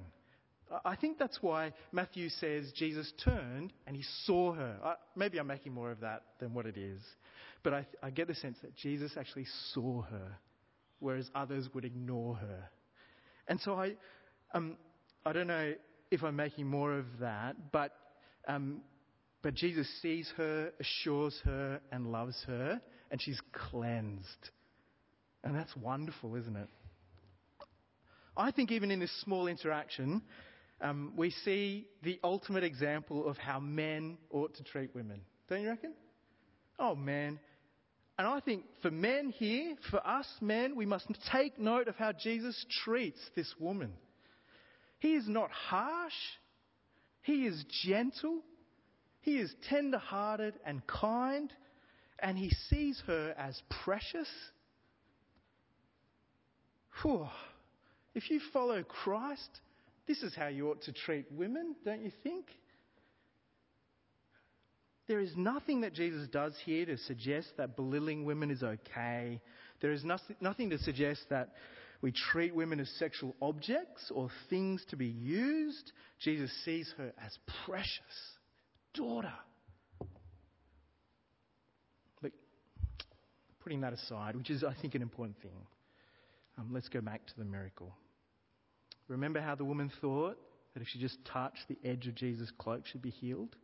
I 0.84 0.96
think 0.96 1.18
that's 1.18 1.38
why 1.40 1.72
Matthew 1.92 2.28
says 2.28 2.72
Jesus 2.76 3.10
turned 3.24 3.72
and 3.86 3.96
he 3.96 4.04
saw 4.24 4.52
her. 4.52 4.76
I, 4.84 4.94
maybe 5.16 5.38
I'm 5.38 5.46
making 5.46 5.72
more 5.72 5.90
of 5.90 6.00
that 6.00 6.24
than 6.40 6.52
what 6.52 6.66
it 6.66 6.76
is. 6.76 7.00
But 7.62 7.72
I, 7.72 7.86
I 8.02 8.10
get 8.10 8.28
the 8.28 8.34
sense 8.34 8.58
that 8.62 8.76
Jesus 8.76 9.12
actually 9.18 9.46
saw 9.72 10.02
her, 10.02 10.38
whereas 11.00 11.30
others 11.34 11.68
would 11.74 11.84
ignore 11.84 12.34
her. 12.36 12.70
And 13.48 13.58
so 13.60 13.74
I, 13.74 13.94
um, 14.52 14.76
I 15.24 15.32
don't 15.32 15.46
know 15.46 15.72
if 16.10 16.22
I'm 16.22 16.36
making 16.36 16.66
more 16.66 16.92
of 16.98 17.06
that, 17.20 17.72
but, 17.72 17.92
um, 18.46 18.82
but 19.42 19.54
Jesus 19.54 19.88
sees 20.02 20.32
her, 20.36 20.72
assures 20.80 21.40
her, 21.44 21.80
and 21.92 22.10
loves 22.10 22.42
her, 22.46 22.80
and 23.10 23.20
she's 23.20 23.40
cleansed. 23.52 24.50
And 25.44 25.54
that's 25.54 25.74
wonderful, 25.76 26.34
isn't 26.34 26.56
it? 26.56 26.68
I 28.36 28.50
think 28.50 28.70
even 28.70 28.90
in 28.90 29.00
this 29.00 29.12
small 29.22 29.46
interaction, 29.46 30.22
um, 30.80 31.12
we 31.16 31.30
see 31.30 31.88
the 32.02 32.20
ultimate 32.22 32.64
example 32.64 33.28
of 33.28 33.36
how 33.36 33.58
men 33.58 34.18
ought 34.30 34.54
to 34.56 34.64
treat 34.64 34.94
women. 34.94 35.20
Don't 35.48 35.62
you 35.62 35.68
reckon? 35.70 35.94
Oh, 36.78 36.94
man. 36.94 37.40
And 38.18 38.26
I 38.26 38.40
think 38.40 38.64
for 38.82 38.90
men 38.90 39.30
here, 39.30 39.76
for 39.90 40.04
us 40.06 40.26
men, 40.40 40.76
we 40.76 40.86
must 40.86 41.06
take 41.32 41.58
note 41.58 41.88
of 41.88 41.96
how 41.96 42.12
Jesus 42.12 42.66
treats 42.84 43.18
this 43.34 43.52
woman. 43.58 43.92
He 44.98 45.14
is 45.14 45.28
not 45.28 45.50
harsh. 45.50 46.12
He 47.22 47.46
is 47.46 47.64
gentle. 47.84 48.40
He 49.28 49.40
is 49.40 49.54
tender 49.68 49.98
hearted 49.98 50.54
and 50.64 50.80
kind. 50.86 51.52
And 52.18 52.38
he 52.38 52.48
sees 52.70 53.02
her 53.06 53.34
as 53.36 53.60
precious 53.84 54.26
Whew. 57.02 57.28
If 58.14 58.30
you 58.30 58.40
follow 58.54 58.82
Christ, 58.82 59.60
this 60.06 60.22
is 60.22 60.34
how 60.34 60.46
you 60.46 60.70
ought 60.70 60.80
to 60.84 60.92
treat 60.92 61.30
women, 61.30 61.76
don't 61.84 62.02
you 62.02 62.10
think? 62.22 62.46
There 65.06 65.20
is 65.20 65.30
nothing 65.36 65.82
that 65.82 65.92
Jesus 65.92 66.26
does 66.28 66.54
here 66.64 66.86
to 66.86 66.96
suggest 66.96 67.48
that 67.58 67.76
belittling 67.76 68.24
women 68.24 68.50
is 68.50 68.62
okay. 68.62 69.42
There 69.82 69.92
is 69.92 70.04
nothing 70.40 70.70
to 70.70 70.78
suggest 70.78 71.26
that 71.28 71.50
we 72.00 72.12
treat 72.12 72.54
women 72.54 72.80
as 72.80 72.88
sexual 72.98 73.36
objects 73.42 74.10
or 74.10 74.30
things 74.48 74.84
to 74.88 74.96
be 74.96 75.06
used. 75.06 75.92
Jesus 76.18 76.50
sees 76.64 76.92
her 76.96 77.12
as 77.24 77.38
precious, 77.66 78.37
daughter. 78.94 79.32
But 82.22 82.32
putting 83.62 83.80
that 83.82 83.92
aside, 83.92 84.36
which 84.36 84.50
is, 84.50 84.64
I 84.64 84.74
think, 84.80 84.94
an 84.94 85.02
important 85.02 85.40
thing. 85.42 85.66
Um, 86.58 86.70
let's 86.72 86.88
go 86.88 87.00
back 87.00 87.26
to 87.26 87.32
the 87.38 87.44
miracle. 87.44 87.94
Remember 89.08 89.40
how 89.40 89.54
the 89.54 89.64
woman 89.64 89.90
thought 90.00 90.38
that 90.74 90.82
if 90.82 90.88
she 90.88 90.98
just 90.98 91.24
touched 91.24 91.66
the 91.68 91.78
edge 91.84 92.06
of 92.06 92.14
Jesus' 92.14 92.50
cloak, 92.58 92.82
she'd 92.86 93.02
be 93.02 93.10
healed? 93.10 93.56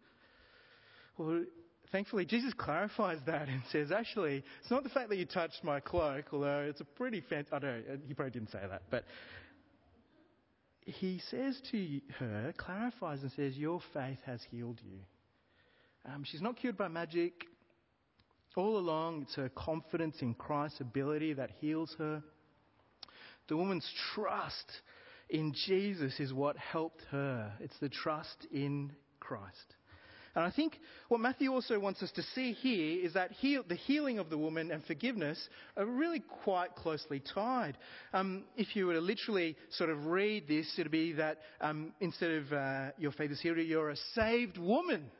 Well, 1.18 1.44
thankfully, 1.92 2.24
Jesus 2.24 2.52
clarifies 2.54 3.18
that 3.26 3.48
and 3.48 3.62
says, 3.70 3.92
actually, 3.92 4.42
it's 4.60 4.70
not 4.70 4.82
the 4.84 4.88
fact 4.88 5.10
that 5.10 5.16
you 5.16 5.26
touched 5.26 5.62
my 5.62 5.80
cloak, 5.80 6.26
although 6.32 6.66
it's 6.68 6.80
a 6.80 6.84
pretty 6.84 7.20
fancy, 7.20 7.50
I 7.52 7.58
don't 7.58 7.88
know, 7.88 7.98
he 8.06 8.14
probably 8.14 8.32
didn't 8.32 8.50
say 8.50 8.60
that, 8.68 8.82
but 8.90 9.04
he 10.86 11.20
says 11.30 11.60
to 11.70 12.00
her, 12.18 12.52
clarifies 12.56 13.22
and 13.22 13.32
says, 13.32 13.56
Your 13.56 13.80
faith 13.92 14.18
has 14.26 14.40
healed 14.50 14.80
you. 14.84 14.98
Um, 16.06 16.24
she's 16.24 16.42
not 16.42 16.56
cured 16.56 16.76
by 16.76 16.88
magic. 16.88 17.32
All 18.56 18.76
along, 18.78 19.22
it's 19.22 19.34
her 19.34 19.48
confidence 19.48 20.16
in 20.20 20.34
Christ's 20.34 20.80
ability 20.80 21.32
that 21.34 21.50
heals 21.60 21.94
her. 21.98 22.22
The 23.48 23.56
woman's 23.56 23.88
trust 24.14 24.70
in 25.28 25.54
Jesus 25.66 26.20
is 26.20 26.32
what 26.32 26.56
helped 26.56 27.02
her. 27.10 27.52
It's 27.60 27.78
the 27.80 27.88
trust 27.88 28.46
in 28.52 28.92
Christ. 29.18 29.74
And 30.36 30.44
I 30.44 30.50
think 30.50 30.78
what 31.08 31.20
Matthew 31.20 31.52
also 31.52 31.78
wants 31.78 32.02
us 32.02 32.10
to 32.12 32.22
see 32.34 32.52
here 32.52 33.04
is 33.04 33.14
that 33.14 33.32
heal, 33.32 33.62
the 33.68 33.76
healing 33.76 34.18
of 34.18 34.30
the 34.30 34.38
woman 34.38 34.72
and 34.72 34.84
forgiveness 34.84 35.48
are 35.76 35.86
really 35.86 36.22
quite 36.42 36.74
closely 36.74 37.22
tied. 37.34 37.78
Um, 38.12 38.44
if 38.56 38.74
you 38.74 38.86
were 38.86 38.94
to 38.94 39.00
literally 39.00 39.56
sort 39.70 39.90
of 39.90 40.06
read 40.06 40.48
this, 40.48 40.72
it 40.76 40.82
would 40.82 40.90
be 40.90 41.12
that 41.12 41.38
um, 41.60 41.92
instead 42.00 42.32
of 42.32 42.52
uh, 42.52 42.90
your 42.98 43.12
faith 43.12 43.30
is 43.30 43.40
healed, 43.40 43.58
you're 43.58 43.90
a 43.90 43.96
saved 44.14 44.58
woman. 44.58 45.10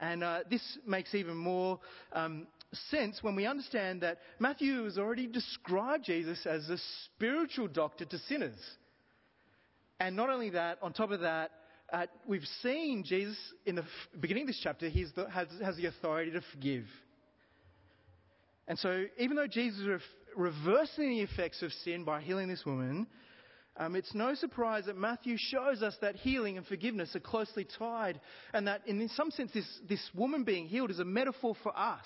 And 0.00 0.22
uh, 0.22 0.40
this 0.48 0.62
makes 0.86 1.14
even 1.14 1.36
more 1.36 1.80
um, 2.12 2.46
sense 2.90 3.22
when 3.22 3.34
we 3.34 3.46
understand 3.46 4.02
that 4.02 4.18
Matthew 4.38 4.84
has 4.84 4.98
already 4.98 5.26
described 5.26 6.04
Jesus 6.04 6.46
as 6.46 6.68
a 6.68 6.78
spiritual 7.04 7.68
doctor 7.68 8.04
to 8.04 8.18
sinners. 8.18 8.58
And 10.00 10.14
not 10.14 10.30
only 10.30 10.50
that, 10.50 10.78
on 10.82 10.92
top 10.92 11.10
of 11.10 11.20
that, 11.20 11.50
uh, 11.92 12.06
we've 12.26 12.46
seen 12.62 13.02
Jesus 13.04 13.38
in 13.64 13.74
the 13.74 13.84
beginning 14.20 14.42
of 14.44 14.48
this 14.48 14.60
chapter, 14.62 14.88
he 14.88 15.00
has, 15.00 15.48
has, 15.62 15.76
the 15.76 15.86
authority 15.86 16.30
to 16.32 16.42
forgive. 16.52 16.84
And 18.68 18.78
so, 18.78 19.04
even 19.18 19.36
though 19.36 19.46
Jesus 19.46 19.80
is 19.80 20.02
reversing 20.36 21.08
the 21.08 21.20
effects 21.20 21.62
of 21.62 21.72
sin 21.72 22.04
by 22.04 22.20
healing 22.20 22.48
this 22.48 22.64
woman, 22.66 23.06
um, 23.78 23.94
it's 23.94 24.12
no 24.12 24.34
surprise 24.34 24.86
that 24.86 24.96
Matthew 24.96 25.36
shows 25.38 25.82
us 25.82 25.96
that 26.00 26.16
healing 26.16 26.56
and 26.56 26.66
forgiveness 26.66 27.14
are 27.14 27.20
closely 27.20 27.66
tied, 27.78 28.20
and 28.52 28.66
that 28.66 28.82
in 28.86 29.08
some 29.10 29.30
sense, 29.30 29.52
this, 29.52 29.80
this 29.88 30.10
woman 30.14 30.42
being 30.42 30.66
healed 30.66 30.90
is 30.90 30.98
a 30.98 31.04
metaphor 31.04 31.54
for 31.62 31.76
us. 31.78 32.04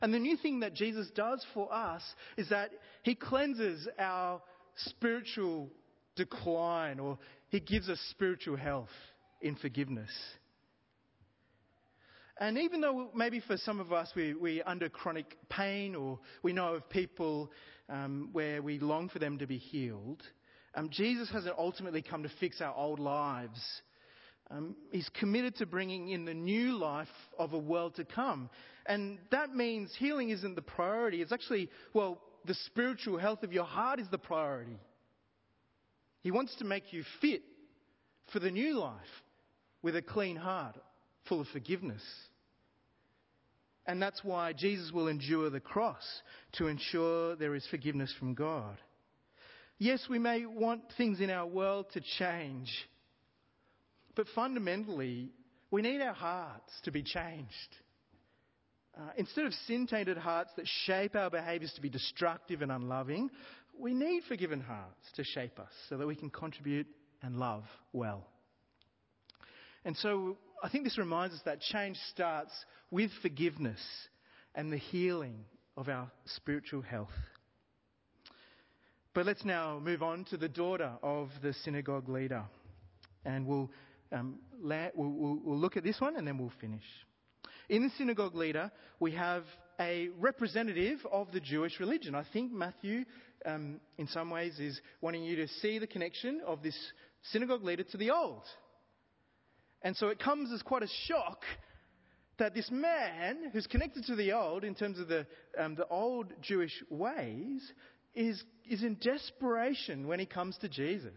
And 0.00 0.14
the 0.14 0.20
new 0.20 0.36
thing 0.36 0.60
that 0.60 0.74
Jesus 0.74 1.10
does 1.14 1.44
for 1.52 1.72
us 1.74 2.02
is 2.36 2.48
that 2.50 2.70
he 3.02 3.16
cleanses 3.16 3.88
our 3.98 4.40
spiritual 4.76 5.68
decline 6.14 7.00
or 7.00 7.18
he 7.48 7.58
gives 7.58 7.88
us 7.88 7.98
spiritual 8.10 8.56
health 8.56 8.90
in 9.40 9.56
forgiveness. 9.56 10.10
And 12.40 12.56
even 12.58 12.80
though 12.80 13.10
maybe 13.14 13.40
for 13.40 13.56
some 13.56 13.80
of 13.80 13.92
us 13.92 14.12
we, 14.14 14.34
we're 14.34 14.62
under 14.64 14.88
chronic 14.88 15.36
pain 15.48 15.96
or 15.96 16.20
we 16.44 16.52
know 16.52 16.74
of 16.74 16.88
people 16.88 17.50
um, 17.88 18.28
where 18.32 18.62
we 18.62 18.78
long 18.78 19.08
for 19.08 19.18
them 19.18 19.38
to 19.38 19.46
be 19.48 19.58
healed, 19.58 20.22
Um, 20.78 20.90
Jesus 20.90 21.28
hasn't 21.30 21.58
ultimately 21.58 22.02
come 22.02 22.22
to 22.22 22.30
fix 22.38 22.60
our 22.60 22.72
old 22.72 23.00
lives. 23.00 23.60
Um, 24.48 24.76
he's 24.92 25.08
committed 25.18 25.56
to 25.56 25.66
bringing 25.66 26.10
in 26.10 26.24
the 26.24 26.34
new 26.34 26.78
life 26.78 27.08
of 27.36 27.52
a 27.52 27.58
world 27.58 27.96
to 27.96 28.04
come. 28.04 28.48
And 28.86 29.18
that 29.32 29.56
means 29.56 29.92
healing 29.98 30.30
isn't 30.30 30.54
the 30.54 30.62
priority. 30.62 31.20
It's 31.20 31.32
actually, 31.32 31.68
well, 31.94 32.20
the 32.44 32.54
spiritual 32.66 33.18
health 33.18 33.42
of 33.42 33.52
your 33.52 33.64
heart 33.64 33.98
is 33.98 34.06
the 34.12 34.18
priority. 34.18 34.78
He 36.22 36.30
wants 36.30 36.54
to 36.60 36.64
make 36.64 36.92
you 36.92 37.02
fit 37.20 37.42
for 38.32 38.38
the 38.38 38.50
new 38.52 38.78
life 38.78 38.94
with 39.82 39.96
a 39.96 40.02
clean 40.02 40.36
heart, 40.36 40.76
full 41.28 41.40
of 41.40 41.48
forgiveness. 41.48 42.02
And 43.84 44.00
that's 44.00 44.22
why 44.22 44.52
Jesus 44.52 44.92
will 44.92 45.08
endure 45.08 45.50
the 45.50 45.58
cross 45.58 46.04
to 46.52 46.68
ensure 46.68 47.34
there 47.34 47.56
is 47.56 47.66
forgiveness 47.68 48.14
from 48.16 48.34
God. 48.34 48.78
Yes, 49.78 50.04
we 50.10 50.18
may 50.18 50.44
want 50.44 50.82
things 50.96 51.20
in 51.20 51.30
our 51.30 51.46
world 51.46 51.86
to 51.92 52.00
change, 52.18 52.68
but 54.16 54.26
fundamentally, 54.34 55.30
we 55.70 55.82
need 55.82 56.00
our 56.00 56.14
hearts 56.14 56.72
to 56.82 56.90
be 56.90 57.04
changed. 57.04 57.76
Uh, 58.96 59.10
instead 59.16 59.44
of 59.44 59.52
sin 59.68 59.86
tainted 59.86 60.18
hearts 60.18 60.50
that 60.56 60.66
shape 60.84 61.14
our 61.14 61.30
behaviors 61.30 61.72
to 61.74 61.80
be 61.80 61.88
destructive 61.88 62.62
and 62.62 62.72
unloving, 62.72 63.30
we 63.78 63.94
need 63.94 64.24
forgiven 64.24 64.60
hearts 64.60 65.06
to 65.14 65.22
shape 65.22 65.60
us 65.60 65.70
so 65.88 65.96
that 65.96 66.06
we 66.06 66.16
can 66.16 66.30
contribute 66.30 66.88
and 67.22 67.36
love 67.36 67.62
well. 67.92 68.26
And 69.84 69.96
so 69.96 70.36
I 70.60 70.68
think 70.68 70.82
this 70.82 70.98
reminds 70.98 71.36
us 71.36 71.40
that 71.44 71.60
change 71.60 71.96
starts 72.10 72.52
with 72.90 73.12
forgiveness 73.22 73.80
and 74.56 74.72
the 74.72 74.78
healing 74.78 75.44
of 75.76 75.88
our 75.88 76.10
spiritual 76.24 76.82
health. 76.82 77.08
But 79.18 79.26
let's 79.26 79.44
now 79.44 79.80
move 79.80 80.00
on 80.00 80.26
to 80.26 80.36
the 80.36 80.48
daughter 80.48 80.92
of 81.02 81.30
the 81.42 81.52
synagogue 81.52 82.08
leader. 82.08 82.44
And 83.24 83.48
we'll, 83.48 83.68
um, 84.12 84.36
la- 84.60 84.90
we'll, 84.94 85.10
we'll, 85.10 85.40
we'll 85.42 85.58
look 85.58 85.76
at 85.76 85.82
this 85.82 86.00
one 86.00 86.14
and 86.14 86.24
then 86.24 86.38
we'll 86.38 86.52
finish. 86.60 86.84
In 87.68 87.82
the 87.82 87.90
synagogue 87.98 88.36
leader, 88.36 88.70
we 89.00 89.10
have 89.10 89.42
a 89.80 90.10
representative 90.20 91.04
of 91.10 91.32
the 91.32 91.40
Jewish 91.40 91.80
religion. 91.80 92.14
I 92.14 92.26
think 92.32 92.52
Matthew, 92.52 93.04
um, 93.44 93.80
in 93.96 94.06
some 94.06 94.30
ways, 94.30 94.60
is 94.60 94.80
wanting 95.00 95.24
you 95.24 95.34
to 95.34 95.48
see 95.48 95.80
the 95.80 95.88
connection 95.88 96.40
of 96.46 96.62
this 96.62 96.78
synagogue 97.32 97.64
leader 97.64 97.82
to 97.82 97.96
the 97.96 98.12
old. 98.12 98.44
And 99.82 99.96
so 99.96 100.10
it 100.10 100.20
comes 100.20 100.52
as 100.52 100.62
quite 100.62 100.84
a 100.84 100.88
shock 101.08 101.42
that 102.38 102.54
this 102.54 102.70
man, 102.70 103.50
who's 103.52 103.66
connected 103.66 104.04
to 104.04 104.14
the 104.14 104.30
old 104.30 104.62
in 104.62 104.76
terms 104.76 105.00
of 105.00 105.08
the, 105.08 105.26
um, 105.58 105.74
the 105.74 105.88
old 105.88 106.32
Jewish 106.40 106.84
ways, 106.88 107.72
is, 108.14 108.42
is 108.68 108.82
in 108.82 108.96
desperation 109.00 110.06
when 110.06 110.18
he 110.18 110.26
comes 110.26 110.56
to 110.58 110.68
Jesus. 110.68 111.12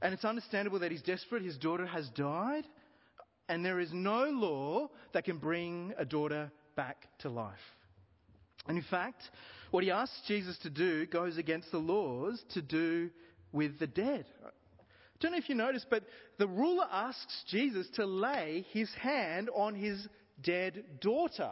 And 0.00 0.14
it's 0.14 0.24
understandable 0.24 0.78
that 0.80 0.92
he's 0.92 1.02
desperate. 1.02 1.42
His 1.42 1.56
daughter 1.56 1.86
has 1.86 2.08
died, 2.10 2.64
and 3.48 3.64
there 3.64 3.80
is 3.80 3.92
no 3.92 4.24
law 4.24 4.88
that 5.12 5.24
can 5.24 5.38
bring 5.38 5.92
a 5.98 6.04
daughter 6.04 6.52
back 6.76 7.08
to 7.20 7.28
life. 7.28 7.56
And 8.68 8.76
in 8.76 8.84
fact, 8.84 9.22
what 9.70 9.82
he 9.82 9.90
asks 9.90 10.20
Jesus 10.26 10.56
to 10.58 10.70
do 10.70 11.06
goes 11.06 11.38
against 11.38 11.70
the 11.70 11.78
laws 11.78 12.42
to 12.54 12.62
do 12.62 13.10
with 13.52 13.78
the 13.78 13.86
dead. 13.86 14.26
I 14.44 14.50
don't 15.20 15.32
know 15.32 15.38
if 15.38 15.48
you 15.48 15.56
noticed, 15.56 15.86
but 15.90 16.04
the 16.38 16.46
ruler 16.46 16.86
asks 16.90 17.44
Jesus 17.48 17.88
to 17.94 18.06
lay 18.06 18.64
his 18.70 18.88
hand 19.00 19.50
on 19.54 19.74
his 19.74 20.06
dead 20.42 20.84
daughter. 21.00 21.50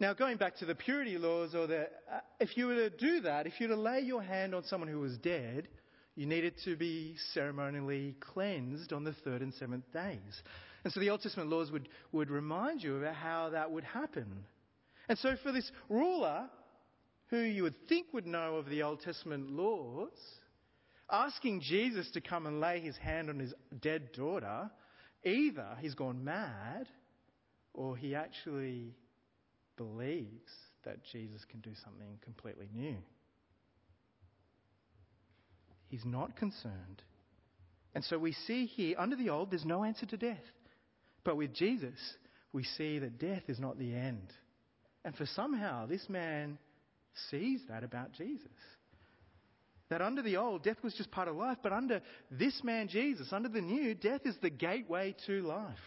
Now, 0.00 0.14
going 0.14 0.36
back 0.36 0.56
to 0.58 0.64
the 0.64 0.76
purity 0.76 1.18
laws, 1.18 1.56
or 1.56 1.66
the, 1.66 1.82
uh, 1.82 2.20
if 2.38 2.56
you 2.56 2.66
were 2.66 2.76
to 2.76 2.90
do 2.90 3.20
that, 3.22 3.48
if 3.48 3.54
you 3.58 3.68
were 3.68 3.74
to 3.74 3.80
lay 3.80 4.00
your 4.00 4.22
hand 4.22 4.54
on 4.54 4.62
someone 4.64 4.88
who 4.88 5.00
was 5.00 5.16
dead, 5.18 5.66
you 6.14 6.24
needed 6.24 6.54
to 6.64 6.76
be 6.76 7.16
ceremonially 7.32 8.14
cleansed 8.20 8.92
on 8.92 9.02
the 9.02 9.12
third 9.24 9.42
and 9.42 9.52
seventh 9.54 9.92
days. 9.92 10.42
And 10.84 10.92
so 10.92 11.00
the 11.00 11.10
Old 11.10 11.22
Testament 11.22 11.50
laws 11.50 11.72
would, 11.72 11.88
would 12.12 12.30
remind 12.30 12.82
you 12.82 12.96
about 12.96 13.14
how 13.14 13.50
that 13.50 13.72
would 13.72 13.84
happen. 13.84 14.44
And 15.08 15.18
so 15.18 15.34
for 15.42 15.50
this 15.50 15.70
ruler, 15.88 16.48
who 17.28 17.38
you 17.38 17.64
would 17.64 17.88
think 17.88 18.06
would 18.12 18.26
know 18.26 18.56
of 18.56 18.68
the 18.68 18.82
Old 18.82 19.00
Testament 19.00 19.50
laws, 19.50 20.16
asking 21.10 21.62
Jesus 21.62 22.08
to 22.12 22.20
come 22.20 22.46
and 22.46 22.60
lay 22.60 22.80
his 22.80 22.96
hand 22.96 23.30
on 23.30 23.40
his 23.40 23.52
dead 23.80 24.12
daughter, 24.12 24.70
either 25.24 25.76
he's 25.80 25.94
gone 25.94 26.22
mad 26.24 26.86
or 27.74 27.96
he 27.96 28.14
actually 28.14 28.94
believes 29.78 30.52
that 30.84 30.98
Jesus 31.10 31.42
can 31.50 31.60
do 31.60 31.70
something 31.82 32.18
completely 32.22 32.68
new. 32.74 32.96
He's 35.88 36.04
not 36.04 36.36
concerned. 36.36 37.02
And 37.94 38.04
so 38.04 38.18
we 38.18 38.32
see 38.32 38.66
here, 38.66 38.96
under 38.98 39.16
the 39.16 39.30
old, 39.30 39.50
there's 39.50 39.64
no 39.64 39.84
answer 39.84 40.04
to 40.06 40.16
death. 40.18 40.44
But 41.24 41.36
with 41.36 41.54
Jesus, 41.54 41.98
we 42.52 42.64
see 42.64 42.98
that 42.98 43.18
death 43.18 43.44
is 43.48 43.58
not 43.58 43.78
the 43.78 43.94
end. 43.94 44.32
And 45.04 45.16
for 45.16 45.26
somehow, 45.26 45.86
this 45.86 46.06
man 46.08 46.58
sees 47.30 47.60
that 47.68 47.84
about 47.84 48.12
Jesus. 48.12 48.48
That 49.88 50.02
under 50.02 50.20
the 50.20 50.36
old, 50.36 50.62
death 50.62 50.76
was 50.82 50.92
just 50.94 51.10
part 51.10 51.28
of 51.28 51.36
life, 51.36 51.58
but 51.62 51.72
under 51.72 52.02
this 52.30 52.62
man 52.62 52.88
Jesus, 52.88 53.32
under 53.32 53.48
the 53.48 53.62
new, 53.62 53.94
death 53.94 54.20
is 54.26 54.36
the 54.42 54.50
gateway 54.50 55.16
to 55.26 55.42
life. 55.42 55.78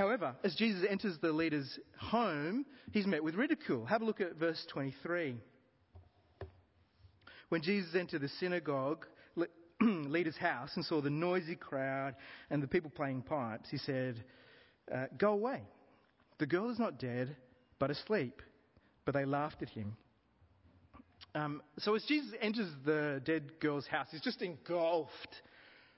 However, 0.00 0.34
as 0.42 0.54
Jesus 0.54 0.82
enters 0.88 1.18
the 1.20 1.30
leader's 1.30 1.78
home, 1.98 2.64
he's 2.90 3.06
met 3.06 3.22
with 3.22 3.34
ridicule. 3.34 3.84
Have 3.84 4.00
a 4.00 4.04
look 4.06 4.22
at 4.22 4.36
verse 4.36 4.64
23. 4.72 5.36
When 7.50 7.60
Jesus 7.60 7.94
entered 7.94 8.22
the 8.22 8.30
synagogue 8.40 9.04
leader's 9.82 10.38
house 10.38 10.70
and 10.76 10.86
saw 10.86 11.02
the 11.02 11.10
noisy 11.10 11.54
crowd 11.54 12.14
and 12.48 12.62
the 12.62 12.66
people 12.66 12.90
playing 12.90 13.20
pipes, 13.20 13.68
he 13.70 13.76
said, 13.76 14.24
uh, 14.90 15.04
Go 15.18 15.32
away. 15.32 15.60
The 16.38 16.46
girl 16.46 16.70
is 16.70 16.78
not 16.78 16.98
dead, 16.98 17.36
but 17.78 17.90
asleep. 17.90 18.40
But 19.04 19.12
they 19.12 19.26
laughed 19.26 19.60
at 19.60 19.68
him. 19.68 19.98
Um, 21.34 21.60
so 21.78 21.94
as 21.94 22.04
Jesus 22.04 22.30
enters 22.40 22.72
the 22.86 23.20
dead 23.26 23.60
girl's 23.60 23.86
house, 23.86 24.06
he's 24.10 24.22
just 24.22 24.40
engulfed 24.40 25.42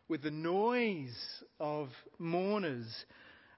with 0.08 0.22
the 0.22 0.30
noise 0.32 1.44
of 1.60 1.88
mourners. 2.18 3.04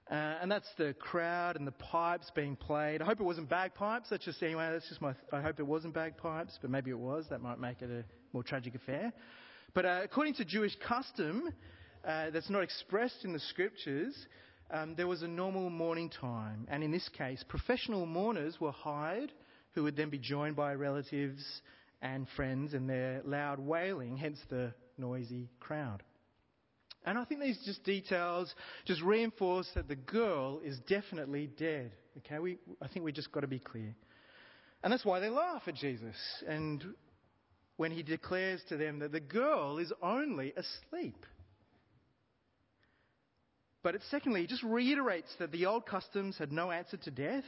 Uh, 0.09 0.37
and 0.39 0.51
that's 0.51 0.69
the 0.77 0.93
crowd 0.99 1.55
and 1.55 1.65
the 1.65 1.71
pipes 1.71 2.31
being 2.35 2.55
played. 2.55 3.01
I 3.01 3.05
hope 3.05 3.19
it 3.19 3.23
wasn't 3.23 3.49
bagpipes. 3.49 4.09
That's 4.09 4.23
just 4.23 4.41
anyway. 4.43 4.69
That's 4.71 4.87
just 4.87 5.01
my. 5.01 5.15
I 5.31 5.41
hope 5.41 5.59
it 5.59 5.65
wasn't 5.65 5.95
bagpipes, 5.95 6.59
but 6.61 6.69
maybe 6.69 6.91
it 6.91 6.99
was. 6.99 7.25
That 7.29 7.41
might 7.41 7.59
make 7.59 7.81
it 7.81 7.89
a 7.89 8.03
more 8.31 8.43
tragic 8.43 8.75
affair. 8.75 9.11
But 9.73 9.85
uh, 9.85 10.01
according 10.03 10.35
to 10.35 10.45
Jewish 10.45 10.75
custom, 10.87 11.49
uh, 12.07 12.29
that's 12.29 12.51
not 12.51 12.61
expressed 12.61 13.25
in 13.25 13.33
the 13.33 13.39
scriptures. 13.39 14.15
Um, 14.69 14.93
there 14.95 15.07
was 15.07 15.23
a 15.23 15.27
normal 15.27 15.69
mourning 15.69 16.09
time, 16.09 16.67
and 16.69 16.83
in 16.83 16.91
this 16.91 17.07
case, 17.09 17.43
professional 17.47 18.05
mourners 18.05 18.59
were 18.59 18.71
hired 18.71 19.31
who 19.73 19.83
would 19.83 19.95
then 19.95 20.09
be 20.09 20.17
joined 20.17 20.55
by 20.55 20.73
relatives 20.73 21.43
and 22.01 22.27
friends 22.35 22.73
in 22.73 22.87
their 22.87 23.21
loud 23.25 23.59
wailing, 23.59 24.17
hence 24.17 24.39
the 24.49 24.73
noisy 24.97 25.49
crowd. 25.59 26.03
And 27.05 27.17
I 27.17 27.23
think 27.25 27.41
these 27.41 27.59
just 27.65 27.83
details 27.83 28.53
just 28.85 29.01
reinforce 29.01 29.69
that 29.75 29.87
the 29.87 29.95
girl 29.95 30.59
is 30.63 30.79
definitely 30.87 31.47
dead. 31.57 31.91
Okay, 32.19 32.39
we, 32.39 32.57
I 32.81 32.87
think 32.87 33.05
we 33.05 33.11
just 33.11 33.31
got 33.31 33.41
to 33.41 33.47
be 33.47 33.59
clear. 33.59 33.95
And 34.83 34.91
that's 34.91 35.05
why 35.05 35.19
they 35.19 35.29
laugh 35.29 35.63
at 35.67 35.75
Jesus. 35.75 36.15
And 36.47 36.83
when 37.77 37.91
he 37.91 38.03
declares 38.03 38.61
to 38.69 38.77
them 38.77 38.99
that 38.99 39.11
the 39.11 39.19
girl 39.19 39.77
is 39.77 39.91
only 40.01 40.53
asleep. 40.53 41.25
But 43.83 43.95
it, 43.95 44.01
secondly, 44.09 44.47
just 44.47 44.63
reiterates 44.63 45.29
that 45.39 45.51
the 45.51 45.67
old 45.67 45.85
customs 45.85 46.37
had 46.37 46.51
no 46.51 46.71
answer 46.71 46.97
to 46.97 47.11
death 47.11 47.43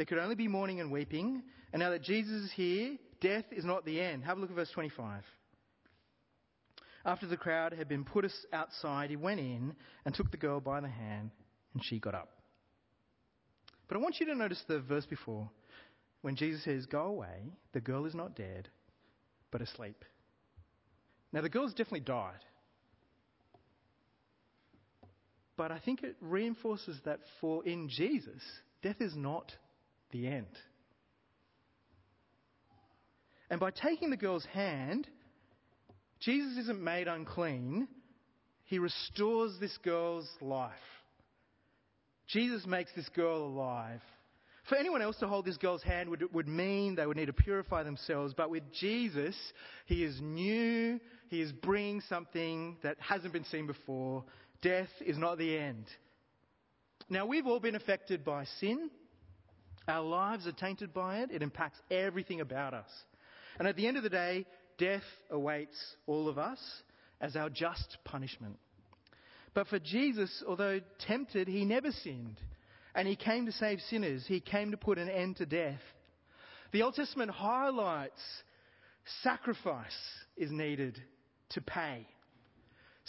there 0.00 0.06
could 0.06 0.18
only 0.18 0.34
be 0.34 0.48
mourning 0.48 0.80
and 0.80 0.90
weeping. 0.90 1.42
And 1.72 1.80
now 1.80 1.90
that 1.90 2.02
Jesus 2.02 2.44
is 2.44 2.52
here, 2.52 2.96
death 3.20 3.44
is 3.52 3.66
not 3.66 3.84
the 3.84 4.00
end. 4.00 4.24
Have 4.24 4.38
a 4.38 4.40
look 4.40 4.50
at 4.50 4.56
verse 4.56 4.70
25. 4.72 5.22
After 7.04 7.26
the 7.26 7.36
crowd 7.36 7.72
had 7.72 7.88
been 7.88 8.04
put 8.04 8.30
outside, 8.52 9.10
he 9.10 9.16
went 9.16 9.40
in 9.40 9.74
and 10.04 10.14
took 10.14 10.30
the 10.30 10.36
girl 10.36 10.60
by 10.60 10.80
the 10.80 10.88
hand, 10.88 11.30
and 11.72 11.84
she 11.84 11.98
got 11.98 12.14
up. 12.14 12.28
But 13.88 13.96
I 13.96 14.00
want 14.00 14.20
you 14.20 14.26
to 14.26 14.34
notice 14.34 14.62
the 14.68 14.80
verse 14.80 15.06
before. 15.06 15.50
When 16.22 16.36
Jesus 16.36 16.62
says, 16.62 16.86
Go 16.86 17.06
away, 17.06 17.52
the 17.72 17.80
girl 17.80 18.04
is 18.04 18.14
not 18.14 18.36
dead, 18.36 18.68
but 19.50 19.62
asleep. 19.62 20.04
Now, 21.32 21.40
the 21.40 21.48
girl's 21.48 21.72
definitely 21.72 22.00
died. 22.00 22.44
But 25.56 25.70
I 25.70 25.78
think 25.78 26.02
it 26.02 26.16
reinforces 26.20 26.98
that 27.04 27.20
for 27.40 27.64
in 27.64 27.88
Jesus, 27.88 28.42
death 28.82 29.00
is 29.00 29.14
not 29.14 29.52
the 30.10 30.26
end. 30.26 30.46
And 33.50 33.60
by 33.60 33.70
taking 33.70 34.10
the 34.10 34.16
girl's 34.16 34.44
hand, 34.46 35.08
Jesus 36.20 36.58
isn't 36.58 36.82
made 36.82 37.08
unclean, 37.08 37.88
he 38.64 38.78
restores 38.78 39.58
this 39.58 39.76
girl's 39.78 40.28
life. 40.40 40.72
Jesus 42.28 42.66
makes 42.66 42.92
this 42.94 43.08
girl 43.10 43.38
alive. 43.38 44.00
For 44.68 44.76
anyone 44.76 45.02
else 45.02 45.16
to 45.16 45.26
hold 45.26 45.46
this 45.46 45.56
girl's 45.56 45.82
hand 45.82 46.08
would, 46.10 46.32
would 46.32 46.46
mean 46.46 46.94
they 46.94 47.06
would 47.06 47.16
need 47.16 47.26
to 47.26 47.32
purify 47.32 47.82
themselves. 47.82 48.34
But 48.36 48.50
with 48.50 48.62
Jesus, 48.72 49.34
he 49.86 50.04
is 50.04 50.20
new. 50.20 51.00
He 51.28 51.40
is 51.40 51.50
bringing 51.50 52.02
something 52.02 52.76
that 52.82 52.96
hasn't 53.00 53.32
been 53.32 53.44
seen 53.46 53.66
before. 53.66 54.24
Death 54.62 54.90
is 55.04 55.18
not 55.18 55.38
the 55.38 55.58
end. 55.58 55.86
Now, 57.08 57.26
we've 57.26 57.46
all 57.46 57.58
been 57.58 57.74
affected 57.74 58.24
by 58.24 58.44
sin. 58.60 58.90
Our 59.88 60.04
lives 60.04 60.46
are 60.46 60.52
tainted 60.52 60.94
by 60.94 61.20
it. 61.20 61.30
It 61.32 61.42
impacts 61.42 61.80
everything 61.90 62.40
about 62.40 62.74
us. 62.74 62.90
And 63.58 63.66
at 63.66 63.74
the 63.74 63.88
end 63.88 63.96
of 63.96 64.04
the 64.04 64.08
day, 64.08 64.46
death 64.80 65.04
awaits 65.30 65.76
all 66.06 66.28
of 66.28 66.38
us 66.38 66.58
as 67.20 67.36
our 67.36 67.50
just 67.50 67.98
punishment. 68.04 68.56
But 69.52 69.68
for 69.68 69.78
Jesus, 69.78 70.42
although 70.48 70.80
tempted, 71.06 71.46
he 71.46 71.64
never 71.64 71.92
sinned. 71.92 72.40
And 72.94 73.06
he 73.06 73.14
came 73.14 73.46
to 73.46 73.52
save 73.52 73.80
sinners. 73.82 74.24
He 74.26 74.40
came 74.40 74.70
to 74.70 74.76
put 74.76 74.98
an 74.98 75.08
end 75.08 75.36
to 75.36 75.46
death. 75.46 75.80
The 76.72 76.82
Old 76.82 76.94
Testament 76.94 77.30
highlights 77.30 78.20
sacrifice 79.22 79.96
is 80.36 80.50
needed 80.50 81.00
to 81.50 81.60
pay. 81.60 82.06